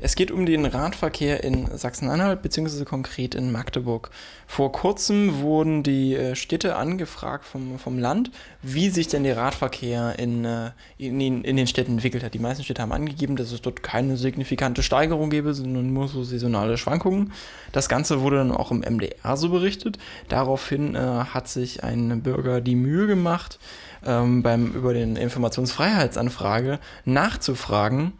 [0.00, 4.10] Es geht um den Radverkehr in Sachsen-Anhalt, beziehungsweise konkret in Magdeburg.
[4.46, 8.30] Vor kurzem wurden die äh, Städte angefragt vom, vom Land,
[8.62, 12.34] wie sich denn der Radverkehr in, äh, in, den, in den Städten entwickelt hat.
[12.34, 16.24] Die meisten Städte haben angegeben, dass es dort keine signifikante Steigerung gäbe, sondern nur so
[16.24, 17.32] saisonale Schwankungen.
[17.72, 19.98] Das Ganze wurde dann auch im MDR so berichtet.
[20.28, 23.58] Daraufhin äh, hat sich ein Bürger die Mühe gemacht,
[24.04, 28.12] ähm, beim, über den Informationsfreiheitsanfrage nachzufragen,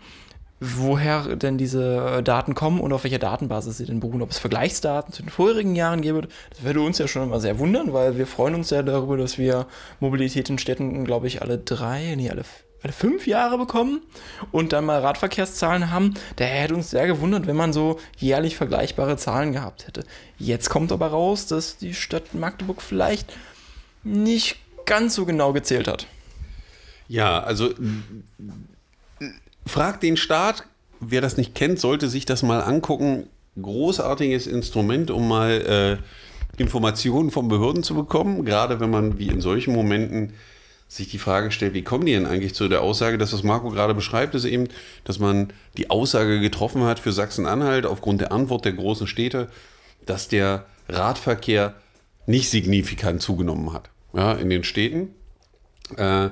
[0.60, 4.20] woher denn diese Daten kommen und auf welcher Datenbasis sie denn beruhen.
[4.20, 7.58] Ob es Vergleichsdaten zu den vorherigen Jahren gäbe, das würde uns ja schon immer sehr
[7.58, 9.66] wundern, weil wir freuen uns ja darüber, dass wir
[10.00, 12.44] Mobilität in Städten, glaube ich, alle drei, nee, alle,
[12.82, 14.02] alle fünf Jahre bekommen
[14.52, 16.14] und dann mal Radverkehrszahlen haben.
[16.36, 20.04] Daher hätte uns sehr gewundert, wenn man so jährlich vergleichbare Zahlen gehabt hätte.
[20.38, 23.32] Jetzt kommt aber raus, dass die Stadt Magdeburg vielleicht
[24.04, 26.06] nicht ganz so genau gezählt hat.
[27.08, 27.70] Ja, also
[29.66, 30.64] fragt den Staat,
[31.00, 33.26] wer das nicht kennt, sollte sich das mal angucken.
[33.60, 35.98] Großartiges Instrument, um mal
[36.60, 40.34] äh, Informationen von Behörden zu bekommen, gerade wenn man wie in solchen Momenten
[40.88, 43.70] sich die Frage stellt, wie kommen die denn eigentlich zu der Aussage, das, was Marco
[43.70, 44.68] gerade beschreibt, ist eben,
[45.04, 49.48] dass man die Aussage getroffen hat für Sachsen-Anhalt aufgrund der Antwort der großen Städte,
[50.04, 51.74] dass der Radverkehr
[52.26, 55.14] nicht signifikant zugenommen hat ja, in den Städten.
[55.96, 56.30] Äh,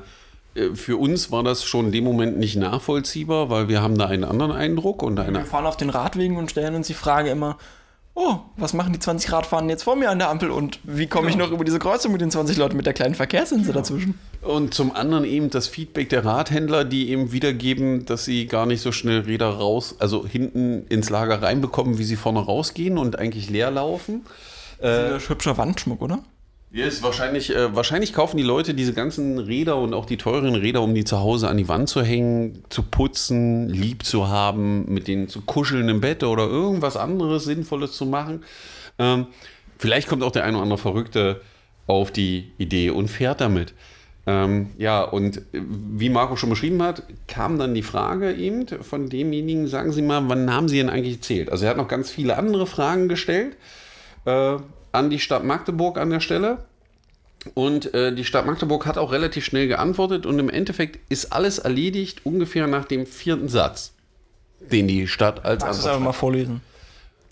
[0.75, 4.25] für uns war das schon in dem Moment nicht nachvollziehbar, weil wir haben da einen
[4.25, 7.59] anderen Eindruck und eine Wir fahren auf den Radwegen und stellen uns die Frage immer,
[8.15, 11.31] oh, was machen die 20 Radfahrenden jetzt vor mir an der Ampel und wie komme
[11.31, 14.19] ich noch über diese Kreuzung mit den 20 Leuten mit der kleinen Verkehrsinsel dazwischen?
[14.43, 18.83] Und zum anderen eben das Feedback der Radhändler, die eben wiedergeben, dass sie gar nicht
[18.83, 23.51] so schnell Räder raus, also hinten ins Lager reinbekommen, wie sie vorne rausgehen und eigentlich
[23.51, 24.27] leer laufen.
[24.81, 26.21] Äh, hübscher Wandschmuck, oder?
[26.71, 30.55] Ja, ist wahrscheinlich, äh, wahrscheinlich kaufen die Leute diese ganzen Räder und auch die teuren
[30.55, 34.85] Räder, um die zu Hause an die Wand zu hängen, zu putzen, lieb zu haben,
[34.93, 38.45] mit denen zu kuscheln im Bett oder irgendwas anderes Sinnvolles zu machen.
[38.99, 39.29] Ähm,
[39.79, 41.41] vielleicht kommt auch der eine oder andere Verrückte
[41.87, 43.73] auf die Idee und fährt damit.
[44.27, 49.69] Ähm, ja, und wie Marco schon beschrieben hat, kam dann die Frage eben von demjenigen,
[49.69, 51.51] sagen Sie mal, wann haben Sie denn eigentlich erzählt?
[51.51, 53.57] Also er hat noch ganz viele andere Fragen gestellt
[54.27, 54.57] äh,
[54.93, 56.65] an die Stadt Magdeburg an der Stelle.
[57.55, 61.59] Und äh, die Stadt Magdeburg hat auch relativ schnell geantwortet und im Endeffekt ist alles
[61.59, 63.95] erledigt ungefähr nach dem vierten Satz,
[64.61, 66.61] den die Stadt als Kannst das einfach mal vorlesen?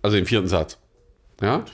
[0.02, 0.78] also den vierten Satz.
[1.40, 1.64] Ja?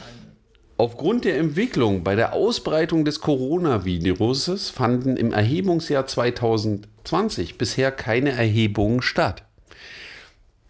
[0.78, 9.02] Aufgrund der Entwicklung bei der Ausbreitung des Coronaviruses fanden im Erhebungsjahr 2020 bisher keine Erhebungen
[9.02, 9.44] statt.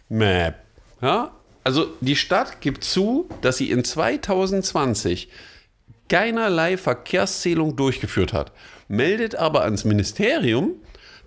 [0.08, 0.52] Mäh.
[1.00, 1.30] Ja?
[1.64, 5.28] Also die Stadt gibt zu, dass sie in 2020
[6.08, 8.52] keinerlei Verkehrszählung durchgeführt hat,
[8.88, 10.74] meldet aber ans Ministerium,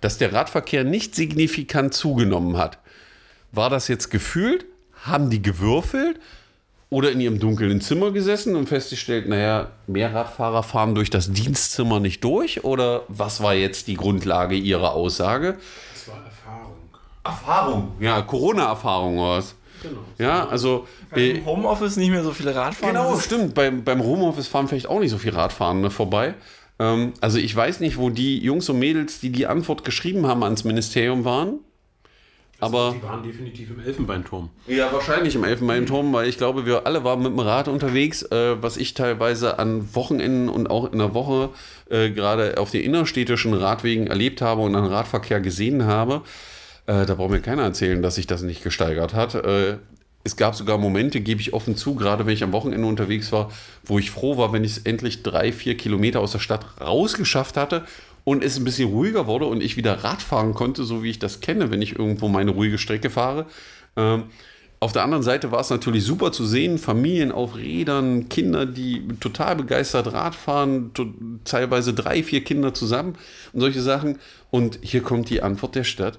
[0.00, 2.78] dass der Radverkehr nicht signifikant zugenommen hat.
[3.50, 4.66] War das jetzt gefühlt?
[5.02, 6.20] Haben die gewürfelt?
[6.88, 11.98] Oder in ihrem dunklen Zimmer gesessen und festgestellt, naja, mehr Radfahrer fahren durch das Dienstzimmer
[11.98, 12.62] nicht durch?
[12.62, 15.56] Oder was war jetzt die Grundlage ihrer Aussage?
[15.94, 16.76] Das war Erfahrung.
[17.24, 19.55] Erfahrung, ja, Corona-Erfahrung was?
[19.82, 20.00] Genau.
[20.18, 20.86] Ja, also.
[21.14, 22.92] äh, Im Homeoffice nicht mehr so viele Radfahrer.
[22.92, 23.54] Genau, stimmt.
[23.54, 26.34] Beim, beim Homeoffice fahren vielleicht auch nicht so viele Radfahrende vorbei.
[26.78, 30.42] Ähm, also ich weiß nicht, wo die Jungs und Mädels, die die Antwort geschrieben haben
[30.42, 31.60] ans Ministerium waren.
[32.58, 34.48] Aber Die waren definitiv im Elfenbeinturm.
[34.66, 38.62] ja, wahrscheinlich im Elfenbeinturm, weil ich glaube, wir alle waren mit dem Rad unterwegs, äh,
[38.62, 41.50] was ich teilweise an Wochenenden und auch in der Woche
[41.90, 46.22] äh, gerade auf den innerstädtischen Radwegen erlebt habe und an Radverkehr gesehen habe.
[46.86, 49.34] Äh, da braucht mir keiner erzählen, dass sich das nicht gesteigert hat.
[49.34, 49.78] Äh,
[50.24, 53.50] es gab sogar Momente, gebe ich offen zu, gerade wenn ich am Wochenende unterwegs war,
[53.84, 57.56] wo ich froh war, wenn ich es endlich drei, vier Kilometer aus der Stadt rausgeschafft
[57.56, 57.84] hatte
[58.24, 61.20] und es ein bisschen ruhiger wurde und ich wieder Rad fahren konnte, so wie ich
[61.20, 63.46] das kenne, wenn ich irgendwo meine ruhige Strecke fahre.
[63.96, 64.24] Ähm,
[64.80, 69.06] auf der anderen Seite war es natürlich super zu sehen, Familien auf Rädern, Kinder, die
[69.20, 70.90] total begeistert Rad fahren,
[71.44, 73.16] teilweise drei, vier Kinder zusammen
[73.52, 74.18] und solche Sachen.
[74.50, 76.18] Und hier kommt die Antwort der Stadt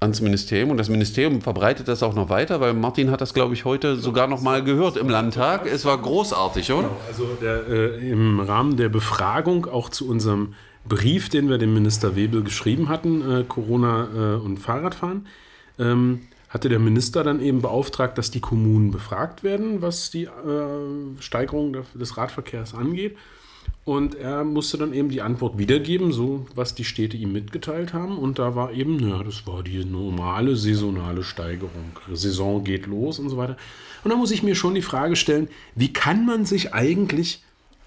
[0.00, 3.54] ans Ministerium und das Ministerium verbreitet das auch noch weiter, weil Martin hat das, glaube
[3.54, 5.66] ich, heute sogar noch mal gehört im Landtag.
[5.66, 6.90] Es war großartig, oder?
[7.08, 10.54] Also der, äh, im Rahmen der Befragung auch zu unserem
[10.88, 15.26] Brief, den wir dem Minister Webel geschrieben hatten, äh, Corona äh, und Fahrradfahren,
[15.78, 20.30] ähm, hatte der Minister dann eben beauftragt, dass die Kommunen befragt werden, was die äh,
[21.20, 23.16] Steigerung des Radverkehrs angeht.
[23.88, 28.18] Und er musste dann eben die Antwort wiedergeben, so was die Städte ihm mitgeteilt haben.
[28.18, 31.96] Und da war eben, naja, das war die normale saisonale Steigerung.
[32.12, 33.56] Saison geht los und so weiter.
[34.04, 37.42] Und da muss ich mir schon die Frage stellen, wie kann man sich eigentlich,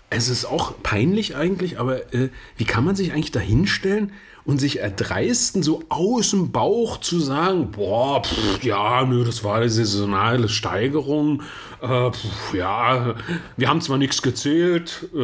[0.10, 4.12] es ist auch peinlich eigentlich, aber äh, wie kann man sich eigentlich dahinstellen
[4.46, 9.58] und sich erdreisten, so aus dem Bauch zu sagen, boah, pff, ja, nö, das war
[9.58, 11.44] eine saisonale Steigerung,
[11.82, 13.16] äh, pff, ja,
[13.58, 15.18] wir haben zwar nichts gezählt, äh,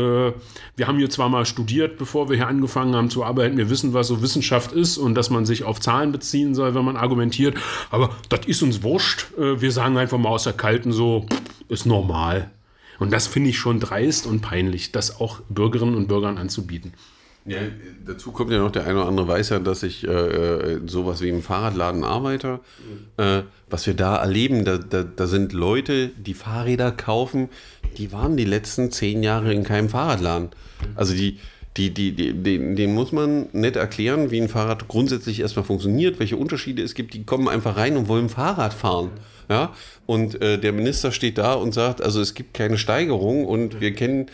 [0.76, 3.94] wir haben hier zwar mal studiert, bevor wir hier angefangen haben zu arbeiten, wir wissen,
[3.94, 7.58] was so Wissenschaft ist und dass man sich auf Zahlen beziehen soll, wenn man argumentiert,
[7.90, 11.42] aber das ist uns wurscht, äh, wir sagen einfach mal aus der Kalten so, pff,
[11.70, 12.52] ist normal.
[13.00, 16.94] Und das finde ich schon dreist und peinlich, das auch Bürgerinnen und Bürgern anzubieten.
[17.48, 17.60] Ja,
[18.06, 21.22] dazu kommt ja noch, der eine oder andere weiß ja, dass ich äh, in sowas
[21.22, 22.60] wie im Fahrradladen arbeite.
[23.16, 27.48] Äh, was wir da erleben, da, da, da sind Leute, die Fahrräder kaufen,
[27.98, 30.50] die waren die letzten zehn Jahre in keinem Fahrradladen.
[30.96, 31.40] Also die,
[31.78, 36.20] die, die, die, den, den muss man nicht erklären, wie ein Fahrrad grundsätzlich erstmal funktioniert,
[36.20, 37.14] welche Unterschiede es gibt.
[37.14, 39.12] Die kommen einfach rein und wollen Fahrrad fahren.
[39.50, 39.74] Ja?
[40.06, 43.94] Und äh, der Minister steht da und sagt, also es gibt keine Steigerung und wir
[43.94, 44.28] kennen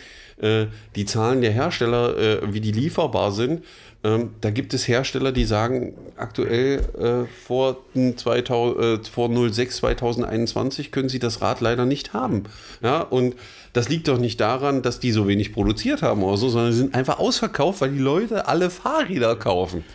[0.44, 3.64] äh, die Zahlen der Hersteller, äh, wie die lieferbar sind.
[4.04, 9.78] Ähm, da gibt es Hersteller, die sagen, aktuell äh, vor, den 2000, äh, vor 06
[9.78, 12.44] 2021 können sie das Rad leider nicht haben.
[12.82, 13.36] Ja, und
[13.72, 16.80] das liegt doch nicht daran, dass die so wenig produziert haben oder so, sondern sie
[16.80, 19.86] sind einfach ausverkauft, weil die Leute alle Fahrräder kaufen.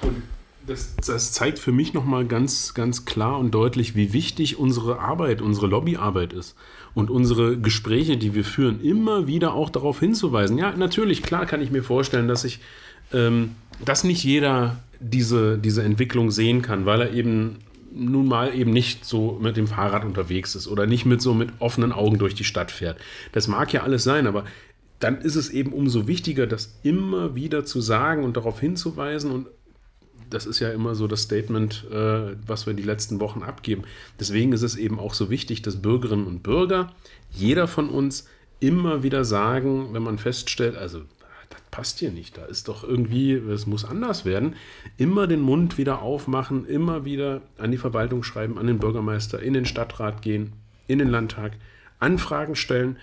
[0.68, 5.40] Das, das zeigt für mich nochmal ganz, ganz klar und deutlich, wie wichtig unsere Arbeit,
[5.40, 6.56] unsere Lobbyarbeit ist.
[6.94, 10.58] Und unsere Gespräche, die wir führen, immer wieder auch darauf hinzuweisen.
[10.58, 12.60] Ja, natürlich, klar kann ich mir vorstellen, dass ich,
[13.14, 13.52] ähm,
[13.82, 19.06] dass nicht jeder diese, diese Entwicklung sehen kann, weil er eben nun mal eben nicht
[19.06, 22.44] so mit dem Fahrrad unterwegs ist oder nicht mit so mit offenen Augen durch die
[22.44, 22.98] Stadt fährt.
[23.32, 24.44] Das mag ja alles sein, aber
[25.00, 29.46] dann ist es eben umso wichtiger, das immer wieder zu sagen und darauf hinzuweisen und
[30.30, 33.84] das ist ja immer so das Statement, äh, was wir die letzten Wochen abgeben.
[34.18, 36.92] Deswegen ist es eben auch so wichtig, dass Bürgerinnen und Bürger,
[37.30, 38.26] jeder von uns,
[38.60, 41.00] immer wieder sagen, wenn man feststellt, also
[41.50, 44.56] das passt hier nicht, da ist doch irgendwie, es muss anders werden,
[44.96, 49.54] immer den Mund wieder aufmachen, immer wieder an die Verwaltung schreiben, an den Bürgermeister, in
[49.54, 50.52] den Stadtrat gehen,
[50.88, 51.52] in den Landtag,
[52.00, 52.96] Anfragen stellen,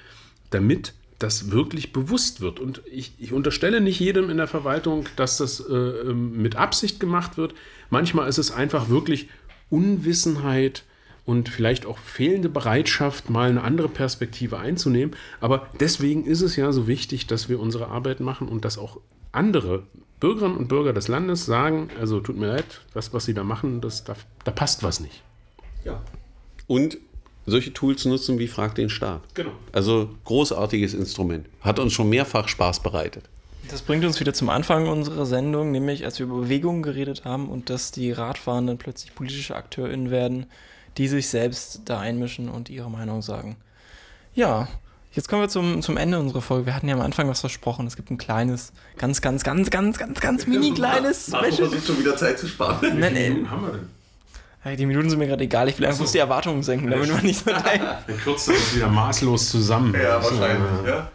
[0.49, 2.59] damit das wirklich bewusst wird.
[2.59, 6.99] Und ich, ich, unterstelle nicht jedem in der Verwaltung, dass das äh, ähm, mit Absicht
[6.99, 7.53] gemacht wird.
[7.89, 9.29] Manchmal ist es einfach wirklich
[9.69, 10.83] Unwissenheit
[11.25, 15.15] und vielleicht auch fehlende Bereitschaft, mal eine andere Perspektive einzunehmen.
[15.41, 18.99] Aber deswegen ist es ja so wichtig, dass wir unsere Arbeit machen und dass auch
[19.31, 19.83] andere
[20.19, 23.81] Bürgerinnen und Bürger des Landes sagen, also tut mir leid, das, was sie da machen,
[23.81, 25.23] das, da, da passt was nicht.
[25.83, 26.01] Ja.
[26.67, 26.97] Und
[27.45, 29.21] solche Tools nutzen wie Frag den Staat.
[29.33, 29.51] Genau.
[29.71, 31.47] Also großartiges Instrument.
[31.61, 33.25] Hat uns schon mehrfach Spaß bereitet.
[33.69, 37.49] Das bringt uns wieder zum Anfang unserer Sendung, nämlich als wir über Bewegungen geredet haben
[37.49, 40.45] und dass die Radfahrenden plötzlich politische AkteurInnen werden,
[40.97, 43.57] die sich selbst da einmischen und ihre Meinung sagen.
[44.35, 44.67] Ja,
[45.13, 46.67] jetzt kommen wir zum, zum Ende unserer Folge.
[46.67, 47.87] Wir hatten ja am Anfang was versprochen.
[47.87, 51.51] Es gibt ein kleines, ganz, ganz, ganz, ganz, ganz, ganz mini kleines Special.
[51.51, 52.99] versucht schon wieder Zeit zu sparen.
[52.99, 53.49] Nein, nein.
[53.49, 53.94] haben wir denn?
[54.65, 56.11] Die Minuten sind mir gerade egal, ich will einfach so.
[56.11, 57.85] die Erwartungen senken, damit man nicht so denkt.
[58.07, 59.93] Dann kürzt das wieder maßlos zusammen.
[59.93, 60.87] Ja, wahrscheinlich.
[60.87, 61.11] Ja.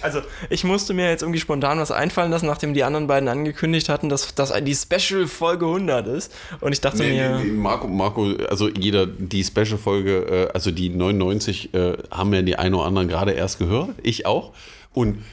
[0.00, 3.88] Also, ich musste mir jetzt irgendwie spontan was einfallen lassen, nachdem die anderen beiden angekündigt
[3.88, 6.34] hatten, dass das die Special-Folge 100 ist.
[6.60, 7.38] Und ich dachte nee, mir.
[7.38, 12.56] Nee, Marco, Marco, also jeder, die Special-Folge, äh, also die 99, äh, haben ja die
[12.56, 13.90] einen oder anderen gerade erst gehört.
[14.02, 14.52] Ich auch.
[14.92, 15.24] Und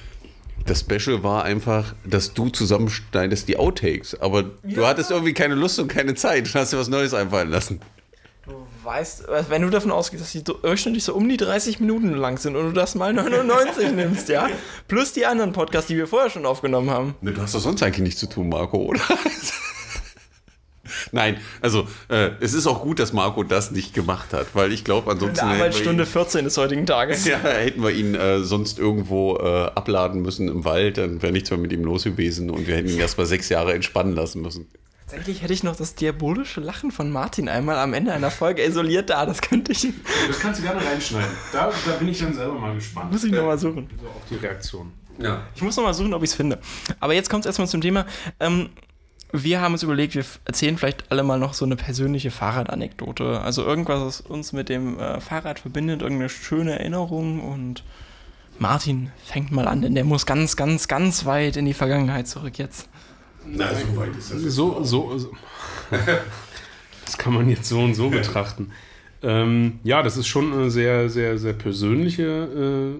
[0.65, 4.19] das Special war einfach, dass du zusammenschneidest die Outtakes.
[4.19, 4.75] Aber ja.
[4.75, 6.53] du hattest irgendwie keine Lust und keine Zeit.
[6.53, 7.79] Du hast dir was Neues einfallen lassen.
[8.47, 12.37] Du weißt, wenn du davon ausgehst, dass die durchschnittlich so um die 30 Minuten lang
[12.37, 14.47] sind und du das mal 99 nimmst, ja?
[14.87, 17.15] Plus die anderen Podcasts, die wir vorher schon aufgenommen haben.
[17.21, 19.01] Ne, du hast doch sonst eigentlich nichts zu tun, Marco, oder?
[21.11, 24.83] Nein, also äh, es ist auch gut, dass Marco das nicht gemacht hat, weil ich
[24.83, 25.45] glaube, ansonsten.
[25.45, 27.25] In der Arbeitsstunde ihn, 14 des heutigen Tages.
[27.25, 31.49] Ja, hätten wir ihn äh, sonst irgendwo äh, abladen müssen im Wald, dann wäre nichts
[31.49, 34.41] mehr mit ihm los gewesen und wir hätten ihn erst mal sechs Jahre entspannen lassen
[34.41, 34.67] müssen.
[35.07, 39.11] Tatsächlich hätte ich noch das diabolische Lachen von Martin einmal am Ende einer Folge isoliert
[39.11, 39.25] da.
[39.27, 39.87] Das könnte ich.
[40.27, 41.29] Das kannst du gerne reinschneiden.
[41.53, 43.11] Da, da bin ich dann selber mal gespannt.
[43.11, 43.87] Muss ich nochmal suchen.
[44.01, 44.91] So auf die Reaktion.
[45.19, 45.43] Ja.
[45.55, 46.59] Ich muss nochmal suchen, ob ich es finde.
[46.99, 48.05] Aber jetzt kommt es erstmal zum Thema.
[48.39, 48.69] Ähm,
[49.43, 53.41] wir haben uns überlegt, wir erzählen vielleicht alle mal noch so eine persönliche Fahrradanekdote.
[53.41, 57.41] Also irgendwas, was uns mit dem äh, Fahrrad verbindet, irgendeine schöne Erinnerung.
[57.41, 57.83] Und
[58.59, 62.57] Martin fängt mal an, denn der muss ganz, ganz, ganz weit in die Vergangenheit zurück
[62.57, 62.87] jetzt.
[63.47, 64.41] Na, so weit ist das.
[64.41, 65.31] So, so, so.
[67.05, 68.71] das kann man jetzt so und so betrachten.
[69.21, 72.23] Ähm, ja, das ist schon eine sehr, sehr, sehr persönliche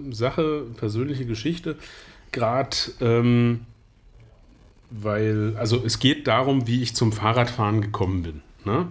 [0.08, 1.76] äh, Sache, persönliche Geschichte.
[2.32, 3.60] Gerade, ähm,
[4.90, 8.42] weil, also es geht darum, wie ich zum Fahrradfahren gekommen bin.
[8.64, 8.88] Ne?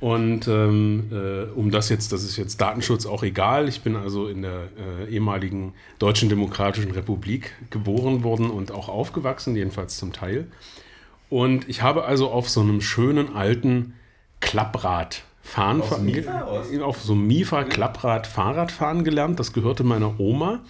[0.00, 3.68] Und ähm, äh, um das jetzt, das ist jetzt Datenschutz auch egal.
[3.68, 9.56] Ich bin also in der äh, ehemaligen Deutschen Demokratischen Republik geboren worden und auch aufgewachsen,
[9.56, 10.48] jedenfalls zum Teil.
[11.30, 13.94] Und ich habe also auf so einem schönen alten
[14.40, 15.92] Klapprad fahren, auf,
[16.82, 19.40] auf so einem Mifa Klapprad Fahrrad fahren gelernt.
[19.40, 20.60] Das gehörte meiner Oma.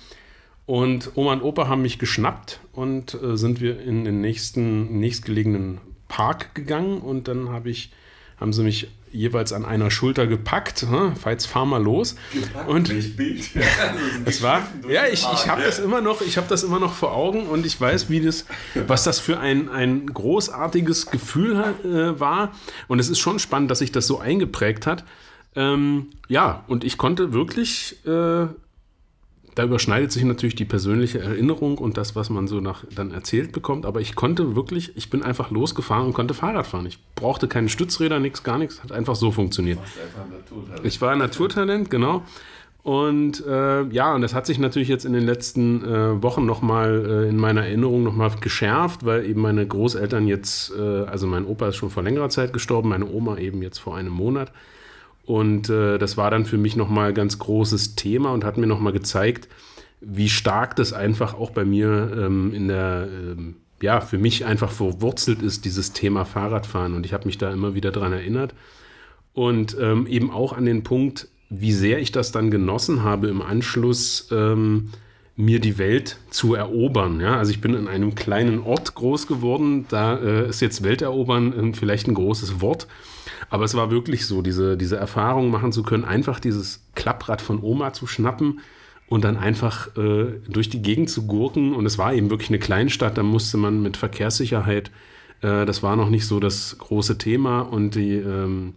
[0.66, 5.79] Und Oma und Opa haben mich geschnappt und äh, sind wir in den nächsten nächstgelegenen
[6.09, 7.90] Park gegangen und dann habe ich
[8.38, 10.83] haben sie mich jeweils an einer Schulter gepackt.
[10.83, 11.14] Hm?
[11.24, 12.16] Jetzt fahr mal los.
[12.33, 13.48] Gepackt, und Bild.
[14.24, 17.12] es war, ja, ich, ich habe das immer noch, ich habe das immer noch vor
[17.12, 18.44] Augen und ich weiß, wie das,
[18.87, 22.53] was das für ein, ein großartiges Gefühl äh, war.
[22.88, 25.05] Und es ist schon spannend, dass sich das so eingeprägt hat.
[25.55, 28.46] Ähm, ja, und ich konnte wirklich äh,
[29.55, 33.53] da überschneidet sich natürlich die persönliche Erinnerung und das, was man so nach, dann erzählt
[33.53, 33.87] bekommt.
[33.87, 36.87] Aber ich konnte wirklich, ich bin einfach losgefahren und konnte Fahrrad fahren.
[36.87, 38.83] Ich brauchte keine Stützräder, nichts, gar nichts.
[38.83, 39.79] Hat einfach so funktioniert.
[39.79, 42.23] Einfach ich war ein Naturtalent, genau.
[42.83, 47.25] Und äh, ja, und das hat sich natürlich jetzt in den letzten äh, Wochen nochmal
[47.25, 51.69] äh, in meiner Erinnerung nochmal geschärft, weil eben meine Großeltern jetzt, äh, also mein Opa
[51.69, 54.53] ist schon vor längerer Zeit gestorben, meine Oma eben jetzt vor einem Monat.
[55.27, 58.67] Und äh, das war dann für mich nochmal ein ganz großes Thema und hat mir
[58.67, 59.49] nochmal gezeigt,
[60.01, 64.71] wie stark das einfach auch bei mir ähm, in der, ähm, ja, für mich einfach
[64.71, 66.95] verwurzelt ist, dieses Thema Fahrradfahren.
[66.95, 68.55] Und ich habe mich da immer wieder dran erinnert.
[69.33, 73.43] Und ähm, eben auch an den Punkt, wie sehr ich das dann genossen habe im
[73.43, 74.91] Anschluss, ähm,
[75.37, 77.20] mir die Welt zu erobern.
[77.20, 77.37] Ja?
[77.37, 81.73] Also ich bin in einem kleinen Ort groß geworden, da äh, ist jetzt Welterobern äh,
[81.75, 82.87] vielleicht ein großes Wort.
[83.51, 87.62] Aber es war wirklich so, diese, diese Erfahrung machen zu können, einfach dieses Klapprad von
[87.62, 88.61] Oma zu schnappen
[89.09, 91.75] und dann einfach äh, durch die Gegend zu gurken.
[91.75, 94.90] Und es war eben wirklich eine Kleinstadt, da musste man mit Verkehrssicherheit,
[95.42, 98.75] äh, das war noch nicht so das große Thema und die ähm,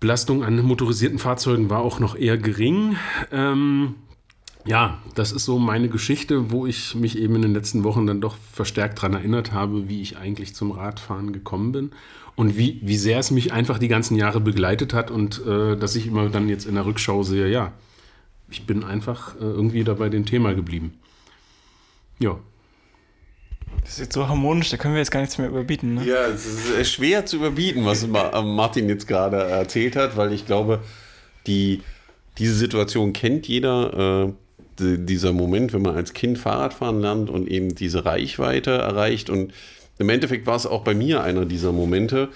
[0.00, 2.96] Belastung an motorisierten Fahrzeugen war auch noch eher gering.
[3.30, 3.96] Ähm,
[4.66, 8.20] ja, das ist so meine Geschichte, wo ich mich eben in den letzten Wochen dann
[8.20, 11.90] doch verstärkt daran erinnert habe, wie ich eigentlich zum Radfahren gekommen bin
[12.36, 15.96] und wie, wie sehr es mich einfach die ganzen Jahre begleitet hat und äh, dass
[15.96, 17.72] ich immer dann jetzt in der Rückschau sehe, ja,
[18.50, 20.98] ich bin einfach äh, irgendwie dabei dem Thema geblieben.
[22.18, 22.38] Ja.
[23.82, 25.94] Das ist jetzt so harmonisch, da können wir jetzt gar nichts mehr überbieten.
[25.94, 26.04] Ne?
[26.04, 28.08] Ja, es ist schwer zu überbieten, was äh,
[28.42, 30.80] Martin jetzt gerade erzählt hat, weil ich glaube,
[31.46, 31.82] die,
[32.36, 34.26] diese Situation kennt jeder.
[34.28, 34.32] Äh,
[34.80, 39.30] dieser Moment, wenn man als Kind Fahrradfahren lernt und eben diese Reichweite erreicht.
[39.30, 39.52] Und
[39.98, 42.28] im Endeffekt war es auch bei mir einer dieser Momente.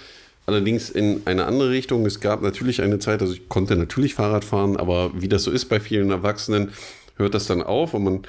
[0.47, 2.05] Allerdings in eine andere Richtung.
[2.05, 5.51] Es gab natürlich eine Zeit, also ich konnte natürlich Fahrrad fahren, aber wie das so
[5.51, 6.71] ist bei vielen Erwachsenen,
[7.17, 8.23] hört das dann auf und man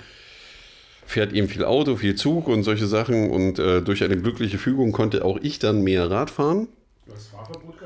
[1.06, 3.30] fährt eben viel Auto, viel Zug und solche Sachen.
[3.30, 6.68] Und äh, durch eine glückliche Fügung konnte auch ich dann mehr Rad fahren.
[7.06, 7.85] Du hast Fahrverbot gehabt?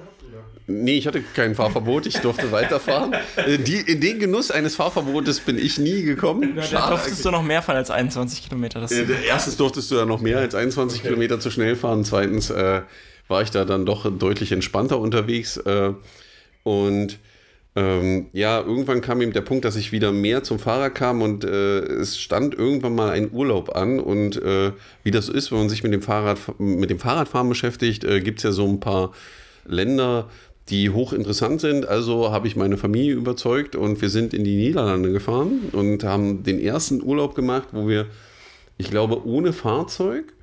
[0.70, 3.16] Nee, ich hatte kein Fahrverbot, ich durfte weiterfahren.
[3.36, 6.56] Äh, die, in den Genuss eines Fahrverbotes bin ich nie gekommen.
[6.56, 8.80] Ja, da durftest du noch mehr fahren als 21 Kilometer.
[8.80, 11.08] Das äh, erstens durftest du ja noch mehr als 21 okay.
[11.08, 12.06] Kilometer zu schnell fahren.
[12.06, 12.82] Zweitens äh,
[13.28, 15.58] war ich da dann doch deutlich entspannter unterwegs.
[15.58, 15.94] Äh,
[16.64, 17.18] und
[17.76, 21.44] ähm, ja, irgendwann kam eben der Punkt, dass ich wieder mehr zum Fahrer kam und
[21.44, 24.72] äh, es stand irgendwann mal ein Urlaub an und äh,
[25.04, 28.40] wie das ist, wenn man sich mit dem Fahrrad mit dem Fahrradfahren beschäftigt, äh, gibt
[28.40, 29.14] es ja so ein paar
[29.66, 30.30] Länder,
[30.70, 31.88] die hochinteressant sind.
[31.88, 36.44] Also habe ich meine Familie überzeugt und wir sind in die Niederlande gefahren und haben
[36.44, 38.08] den ersten Urlaub gemacht, wo wir,
[38.78, 40.34] ich glaube, ohne Fahrzeug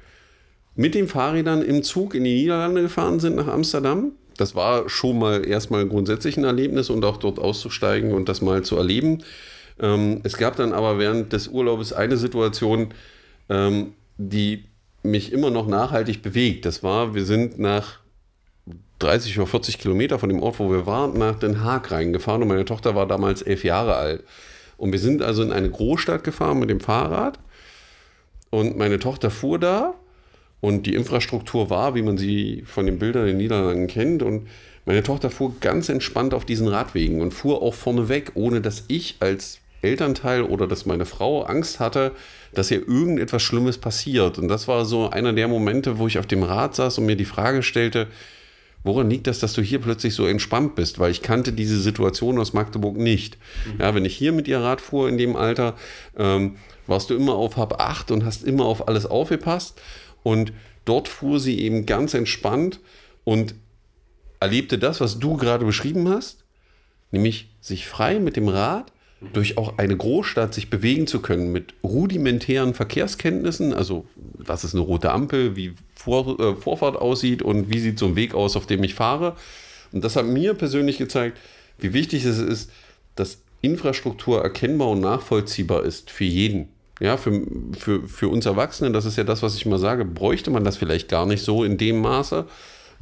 [0.74, 5.18] mit den Fahrrädern im Zug in die Niederlande gefahren sind nach Amsterdam das war schon
[5.18, 9.22] mal erstmal grundsätzlich ein Erlebnis und auch dort auszusteigen und das mal zu erleben.
[9.80, 12.88] Ähm, es gab dann aber während des Urlaubs eine Situation,
[13.48, 14.64] ähm, die
[15.02, 16.64] mich immer noch nachhaltig bewegt.
[16.64, 18.00] Das war, wir sind nach
[18.98, 22.48] 30 oder 40 Kilometer von dem Ort, wo wir waren, nach Den Haag reingefahren und
[22.48, 24.24] meine Tochter war damals elf Jahre alt.
[24.76, 27.38] Und wir sind also in eine Großstadt gefahren mit dem Fahrrad
[28.50, 29.94] und meine Tochter fuhr da
[30.60, 34.22] und die Infrastruktur war, wie man sie von den Bildern in den Niederlanden kennt.
[34.22, 34.48] Und
[34.84, 38.84] meine Tochter fuhr ganz entspannt auf diesen Radwegen und fuhr auch vorne weg, ohne dass
[38.88, 42.12] ich als Elternteil oder dass meine Frau Angst hatte,
[42.54, 44.38] dass ihr irgendetwas Schlimmes passiert.
[44.38, 47.16] Und das war so einer der Momente, wo ich auf dem Rad saß und mir
[47.16, 48.08] die Frage stellte,
[48.86, 50.98] woran liegt das, dass du hier plötzlich so entspannt bist?
[50.98, 53.36] Weil ich kannte diese Situation aus Magdeburg nicht.
[53.66, 53.80] Mhm.
[53.80, 55.74] Ja, wenn ich hier mit ihr Rad fuhr in dem Alter,
[56.16, 56.56] ähm,
[56.86, 59.80] warst du immer auf Hab 8 und hast immer auf alles aufgepasst.
[60.22, 60.52] Und
[60.84, 62.80] dort fuhr sie eben ganz entspannt
[63.24, 63.54] und
[64.40, 66.44] erlebte das, was du gerade beschrieben hast,
[67.10, 71.74] nämlich sich frei mit dem Rad durch auch eine Großstadt sich bewegen zu können mit
[71.82, 77.78] rudimentären Verkehrskenntnissen, also was ist eine rote Ampel, wie Vor, äh, Vorfahrt aussieht und wie
[77.78, 79.36] sieht so ein Weg aus, auf dem ich fahre.
[79.92, 81.38] Und das hat mir persönlich gezeigt,
[81.78, 82.70] wie wichtig es ist,
[83.14, 86.68] dass Infrastruktur erkennbar und nachvollziehbar ist für jeden.
[87.00, 87.42] Ja, für,
[87.78, 90.76] für, für uns Erwachsene, das ist ja das, was ich mal sage, bräuchte man das
[90.76, 92.46] vielleicht gar nicht so in dem Maße.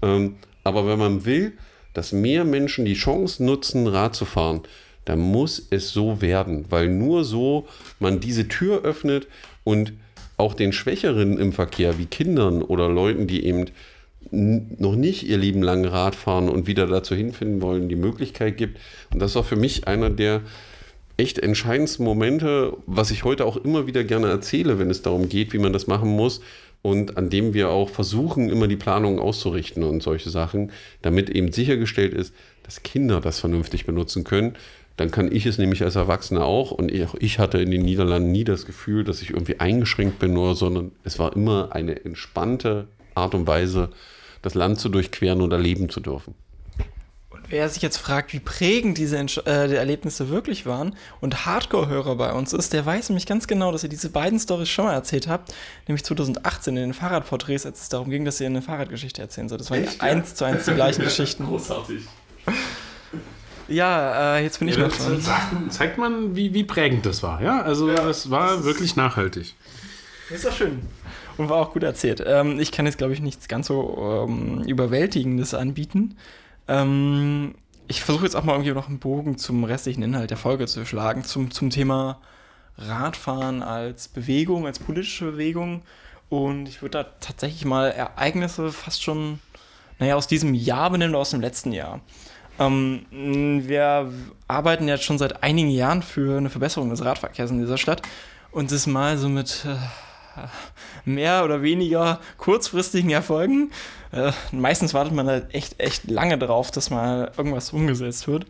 [0.02, 1.52] Ähm, aber wenn man will,
[1.92, 4.62] dass mehr Menschen die Chance nutzen, Rad zu fahren,
[5.05, 7.66] dann muss es so werden, weil nur so
[7.98, 9.26] man diese Tür öffnet
[9.64, 9.92] und
[10.36, 13.66] auch den Schwächeren im Verkehr, wie Kindern oder Leuten, die eben
[14.30, 18.78] noch nicht ihr Leben lang Rad fahren und wieder dazu hinfinden wollen, die Möglichkeit gibt.
[19.12, 20.40] Und das war für mich einer der
[21.16, 25.52] echt entscheidendsten Momente, was ich heute auch immer wieder gerne erzähle, wenn es darum geht,
[25.52, 26.40] wie man das machen muss
[26.82, 31.52] und an dem wir auch versuchen, immer die Planung auszurichten und solche Sachen, damit eben
[31.52, 32.34] sichergestellt ist,
[32.64, 34.57] dass Kinder das vernünftig benutzen können.
[34.97, 38.30] Dann kann ich es nämlich als Erwachsener auch und ich, ich hatte in den Niederlanden
[38.30, 42.86] nie das Gefühl, dass ich irgendwie eingeschränkt bin, nur, sondern es war immer eine entspannte
[43.14, 43.90] Art und Weise,
[44.42, 46.34] das Land zu durchqueren oder leben zu dürfen.
[47.49, 52.32] Wer sich jetzt fragt, wie prägend diese äh, die Erlebnisse wirklich waren und Hardcore-Hörer bei
[52.32, 55.28] uns ist, der weiß nämlich ganz genau, dass ihr diese beiden Stories schon mal erzählt
[55.28, 55.55] habt,
[55.86, 59.61] nämlich 2018 in den Fahrradporträts, als es darum ging, dass ihr eine Fahrradgeschichte erzählen sollt.
[59.61, 60.36] Das waren Echt, eins ja?
[60.36, 61.45] zu eins die gleichen Geschichten.
[61.45, 62.05] Großartig.
[63.68, 65.20] Ja, äh, jetzt bin ich ja, noch dran.
[65.20, 67.40] Sagt, zeigt man, wie, wie prägend das war.
[67.42, 69.54] Ja, also ja, es war wirklich nachhaltig.
[70.28, 70.82] Das ist doch schön.
[71.36, 72.22] Und war auch gut erzählt.
[72.26, 76.16] Ähm, ich kann jetzt, glaube ich, nichts ganz so ähm, Überwältigendes anbieten.
[76.68, 77.54] Ähm,
[77.88, 80.86] ich versuche jetzt auch mal irgendwie noch einen Bogen zum restlichen Inhalt der Folge zu
[80.86, 82.20] schlagen, zum, zum Thema
[82.78, 85.82] Radfahren als Bewegung, als politische Bewegung.
[86.28, 89.40] Und ich würde da tatsächlich mal Ereignisse fast schon,
[89.98, 92.00] naja, aus diesem Jahr benennen oder aus dem letzten Jahr.
[92.59, 93.07] Ähm,
[93.66, 94.12] wir
[94.46, 98.02] arbeiten jetzt schon seit einigen Jahren für eine Verbesserung des Radverkehrs in dieser Stadt
[98.52, 99.76] und das mal so mit äh,
[101.05, 103.70] mehr oder weniger kurzfristigen Erfolgen.
[104.12, 108.46] Äh, meistens wartet man da echt, echt lange drauf, dass mal irgendwas umgesetzt wird.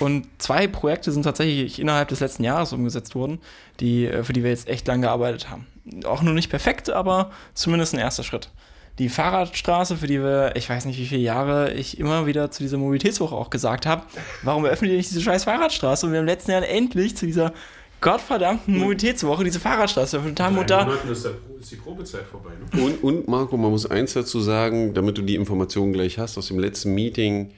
[0.00, 3.40] Und zwei Projekte sind tatsächlich innerhalb des letzten Jahres umgesetzt worden,
[3.78, 5.66] die, äh, für die wir jetzt echt lange gearbeitet haben.
[6.04, 8.50] Auch nur nicht perfekt, aber zumindest ein erster Schritt.
[8.98, 12.62] Die Fahrradstraße, für die wir, ich weiß nicht wie viele Jahre, ich immer wieder zu
[12.62, 14.04] dieser Mobilitätswoche auch gesagt habe,
[14.42, 16.06] warum eröffnet ihr nicht diese scheiß Fahrradstraße?
[16.06, 17.52] Und wir haben im letzten Jahr endlich zu dieser
[18.00, 20.58] gottverdammten Mobilitätswoche diese Fahrradstraße eröffnet haben.
[20.58, 21.26] Und da ist,
[21.60, 22.50] ist die Probezeit vorbei.
[22.72, 22.82] Ne?
[22.82, 26.48] Und, und Marco, man muss eins dazu sagen, damit du die Informationen gleich hast, aus
[26.48, 27.52] dem letzten Meeting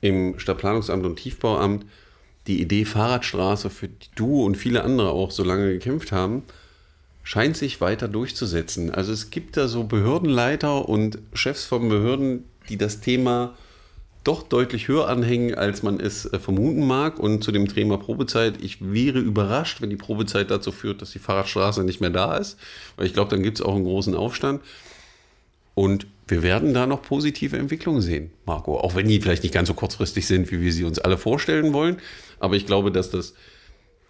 [0.00, 1.86] im Stadtplanungsamt und Tiefbauamt,
[2.46, 6.44] die Idee Fahrradstraße, für die du und viele andere auch so lange gekämpft haben,
[7.28, 8.90] scheint sich weiter durchzusetzen.
[8.90, 13.54] Also es gibt da so Behördenleiter und Chefs von Behörden, die das Thema
[14.24, 17.18] doch deutlich höher anhängen, als man es äh, vermuten mag.
[17.18, 21.18] Und zu dem Thema Probezeit, ich wäre überrascht, wenn die Probezeit dazu führt, dass die
[21.18, 22.56] Fahrradstraße nicht mehr da ist.
[22.96, 24.62] Weil ich glaube, dann gibt es auch einen großen Aufstand.
[25.74, 28.78] Und wir werden da noch positive Entwicklungen sehen, Marco.
[28.78, 31.74] Auch wenn die vielleicht nicht ganz so kurzfristig sind, wie wir sie uns alle vorstellen
[31.74, 31.98] wollen.
[32.40, 33.34] Aber ich glaube, dass das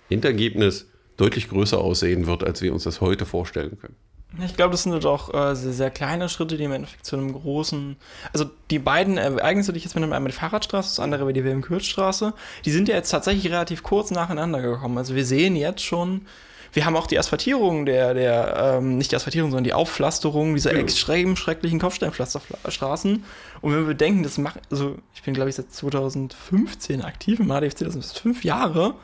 [0.08, 0.86] Endergebnis
[1.18, 3.96] deutlich größer aussehen wird, als wir uns das heute vorstellen können.
[4.44, 7.32] Ich glaube, das sind doch äh, sehr, sehr, kleine Schritte, die im Endeffekt zu einem
[7.32, 7.96] großen.
[8.32, 11.44] Also die beiden ereignisse, die ich jetzt mit einmal die Fahrradstraße, das andere war die
[11.44, 14.98] Wilhelm-Kürzstraße, die sind ja jetzt tatsächlich relativ kurz nacheinander gekommen.
[14.98, 16.26] Also wir sehen jetzt schon,
[16.74, 20.70] wir haben auch die Asphaltierung der, der ähm, nicht die Asphaltierung, sondern die Aufpflasterung dieser
[20.70, 20.82] genau.
[20.82, 23.24] extrem schrecklichen Kopfsteinpflasterstraßen.
[23.62, 27.50] Und wenn wir bedenken, das macht, also ich bin glaube ich seit 2015 aktiv im
[27.50, 28.94] ADFC, das sind fünf Jahre.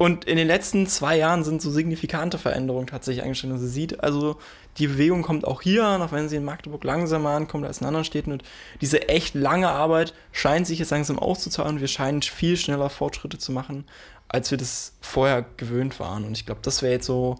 [0.00, 3.52] Und in den letzten zwei Jahren sind so signifikante Veränderungen tatsächlich eingestellt.
[3.52, 4.38] Also sieht, also
[4.78, 7.86] die Bewegung kommt auch hier an, auch wenn sie in Magdeburg langsamer ankommt als in
[7.86, 8.32] anderen Städten.
[8.32, 8.42] Und
[8.80, 11.74] diese echt lange Arbeit scheint sich jetzt langsam auszuzahlen.
[11.74, 13.84] Und wir scheinen viel schneller Fortschritte zu machen,
[14.26, 16.24] als wir das vorher gewöhnt waren.
[16.24, 17.36] Und ich glaube, das wäre jetzt so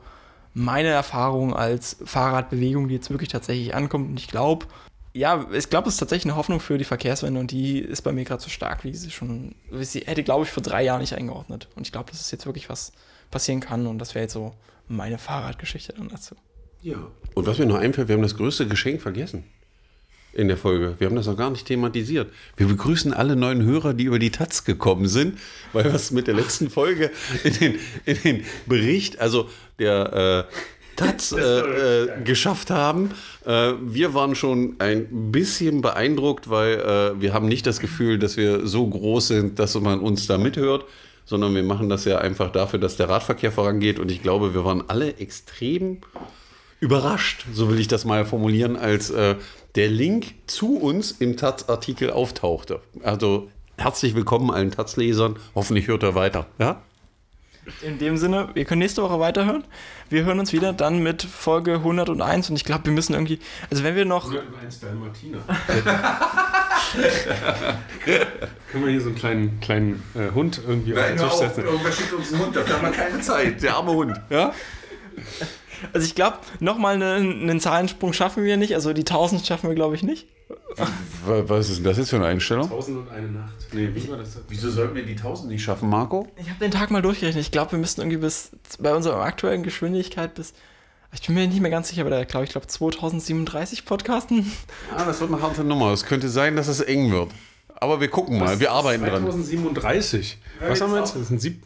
[0.53, 4.11] meine Erfahrung als Fahrradbewegung, die jetzt wirklich tatsächlich ankommt.
[4.11, 4.67] Und ich glaube,
[5.13, 8.13] ja, ich glaube, es ist tatsächlich eine Hoffnung für die Verkehrswende und die ist bei
[8.13, 11.01] mir gerade so stark, wie sie schon, wie sie hätte, glaube ich, vor drei Jahren
[11.01, 11.69] nicht eingeordnet.
[11.75, 12.93] Und ich glaube, dass es jetzt wirklich was
[13.31, 14.55] passieren kann und das wäre jetzt so
[14.89, 16.37] meine Fahrradgeschichte dann dazu.
[16.83, 16.97] Ja.
[17.35, 19.45] Und was mir noch einfällt, wir haben das größte Geschenk vergessen
[20.33, 20.95] in der Folge.
[20.99, 22.33] Wir haben das noch gar nicht thematisiert.
[22.57, 25.39] Wir begrüßen alle neuen Hörer, die über die Taz gekommen sind,
[25.73, 27.11] weil es mit der letzten Folge
[27.43, 29.49] in den, in den Bericht, also
[29.79, 30.55] der äh,
[30.97, 33.11] Taz äh, äh, geschafft haben.
[33.45, 38.37] Äh, wir waren schon ein bisschen beeindruckt, weil äh, wir haben nicht das Gefühl, dass
[38.37, 40.85] wir so groß sind, dass man uns da mithört,
[41.25, 43.99] sondern wir machen das ja einfach dafür, dass der Radverkehr vorangeht.
[43.99, 45.99] Und ich glaube, wir waren alle extrem
[46.81, 49.37] überrascht, so will ich das mal formulieren, als äh,
[49.75, 52.81] der Link zu uns im Taz-Artikel auftauchte.
[53.03, 55.37] Also herzlich willkommen allen Taz-Lesern.
[55.55, 56.47] Hoffentlich hört er weiter.
[56.59, 56.83] Ja?
[57.83, 59.65] In dem Sinne, wir können nächste Woche weiterhören.
[60.09, 63.41] Wir hören uns wieder dann mit Folge 101 und ich glaube, wir müssen irgendwie,
[63.71, 64.25] also wenn wir noch...
[64.25, 65.39] 101 Dalmatiner.
[68.71, 71.65] Können wir hier so einen kleinen, kleinen äh, Hund irgendwie Nein, auf den Tisch setzen?
[71.65, 73.63] Irgendwer schickt uns einen Hund, dafür haben wir keine Zeit.
[73.63, 74.21] Der arme Hund.
[74.31, 74.53] Ja?
[75.93, 78.75] Also ich glaube, nochmal einen, einen Zahlensprung schaffen wir nicht.
[78.75, 80.27] Also die 1000 schaffen wir, glaube ich, nicht.
[81.27, 82.65] Was ist denn das jetzt für eine Einstellung?
[82.65, 83.55] 1000 und eine Nacht.
[83.73, 84.39] Nee, wie war das?
[84.49, 86.29] Wieso sollten wir die 1000 nicht schaffen, Marco?
[86.37, 87.45] Ich habe den Tag mal durchgerechnet.
[87.45, 90.55] Ich glaube, wir müssten irgendwie bis bei unserer aktuellen Geschwindigkeit bis
[91.13, 94.51] ich bin mir nicht mehr ganz sicher, aber da glaube ich, glaube 2037 Podcasten.
[94.97, 95.93] Ah, das wird eine harte Nummer.
[95.93, 97.33] Es könnte sein, dass es eng wird.
[97.75, 99.81] Aber wir gucken mal, wir arbeiten 2037.
[99.81, 100.03] dran.
[100.03, 100.39] 2037.
[100.69, 101.17] Was haben wir jetzt?
[101.17, 101.65] Das sind sieb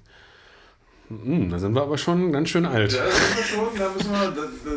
[1.08, 2.92] hm, da sind wir aber schon ganz schön alt.
[2.92, 4.30] Ja, da sind wir schon, da müssen wir.
[4.30, 4.70] Da, da,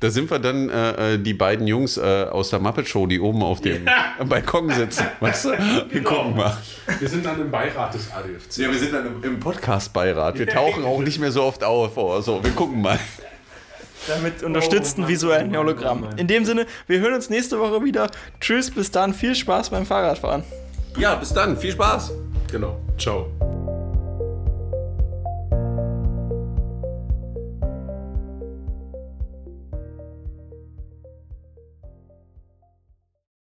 [0.00, 3.20] da sind wir dann äh, äh, die beiden Jungs äh, aus der Muppet Show, die
[3.20, 4.24] oben auf dem yeah.
[4.24, 5.06] Balkon sitzen.
[5.20, 5.50] Weißt du?
[5.50, 6.10] Wir genau.
[6.10, 6.56] gucken mal.
[6.98, 8.58] Wir sind dann im Beirat des ADFC.
[8.58, 10.38] Ja, wir sind dann im, im Podcast-Beirat.
[10.38, 11.94] Wir tauchen auch nicht mehr so oft auf.
[12.24, 12.98] So, wir gucken mal.
[14.06, 16.08] Damit unterstützten oh, visuellen Hologramm.
[16.16, 18.08] In dem Sinne, wir hören uns nächste Woche wieder.
[18.40, 19.14] Tschüss, bis dann.
[19.14, 20.44] Viel Spaß beim Fahrradfahren.
[20.98, 21.56] Ja, bis dann.
[21.56, 22.12] Viel Spaß.
[22.52, 22.80] Genau.
[22.98, 23.55] Ciao.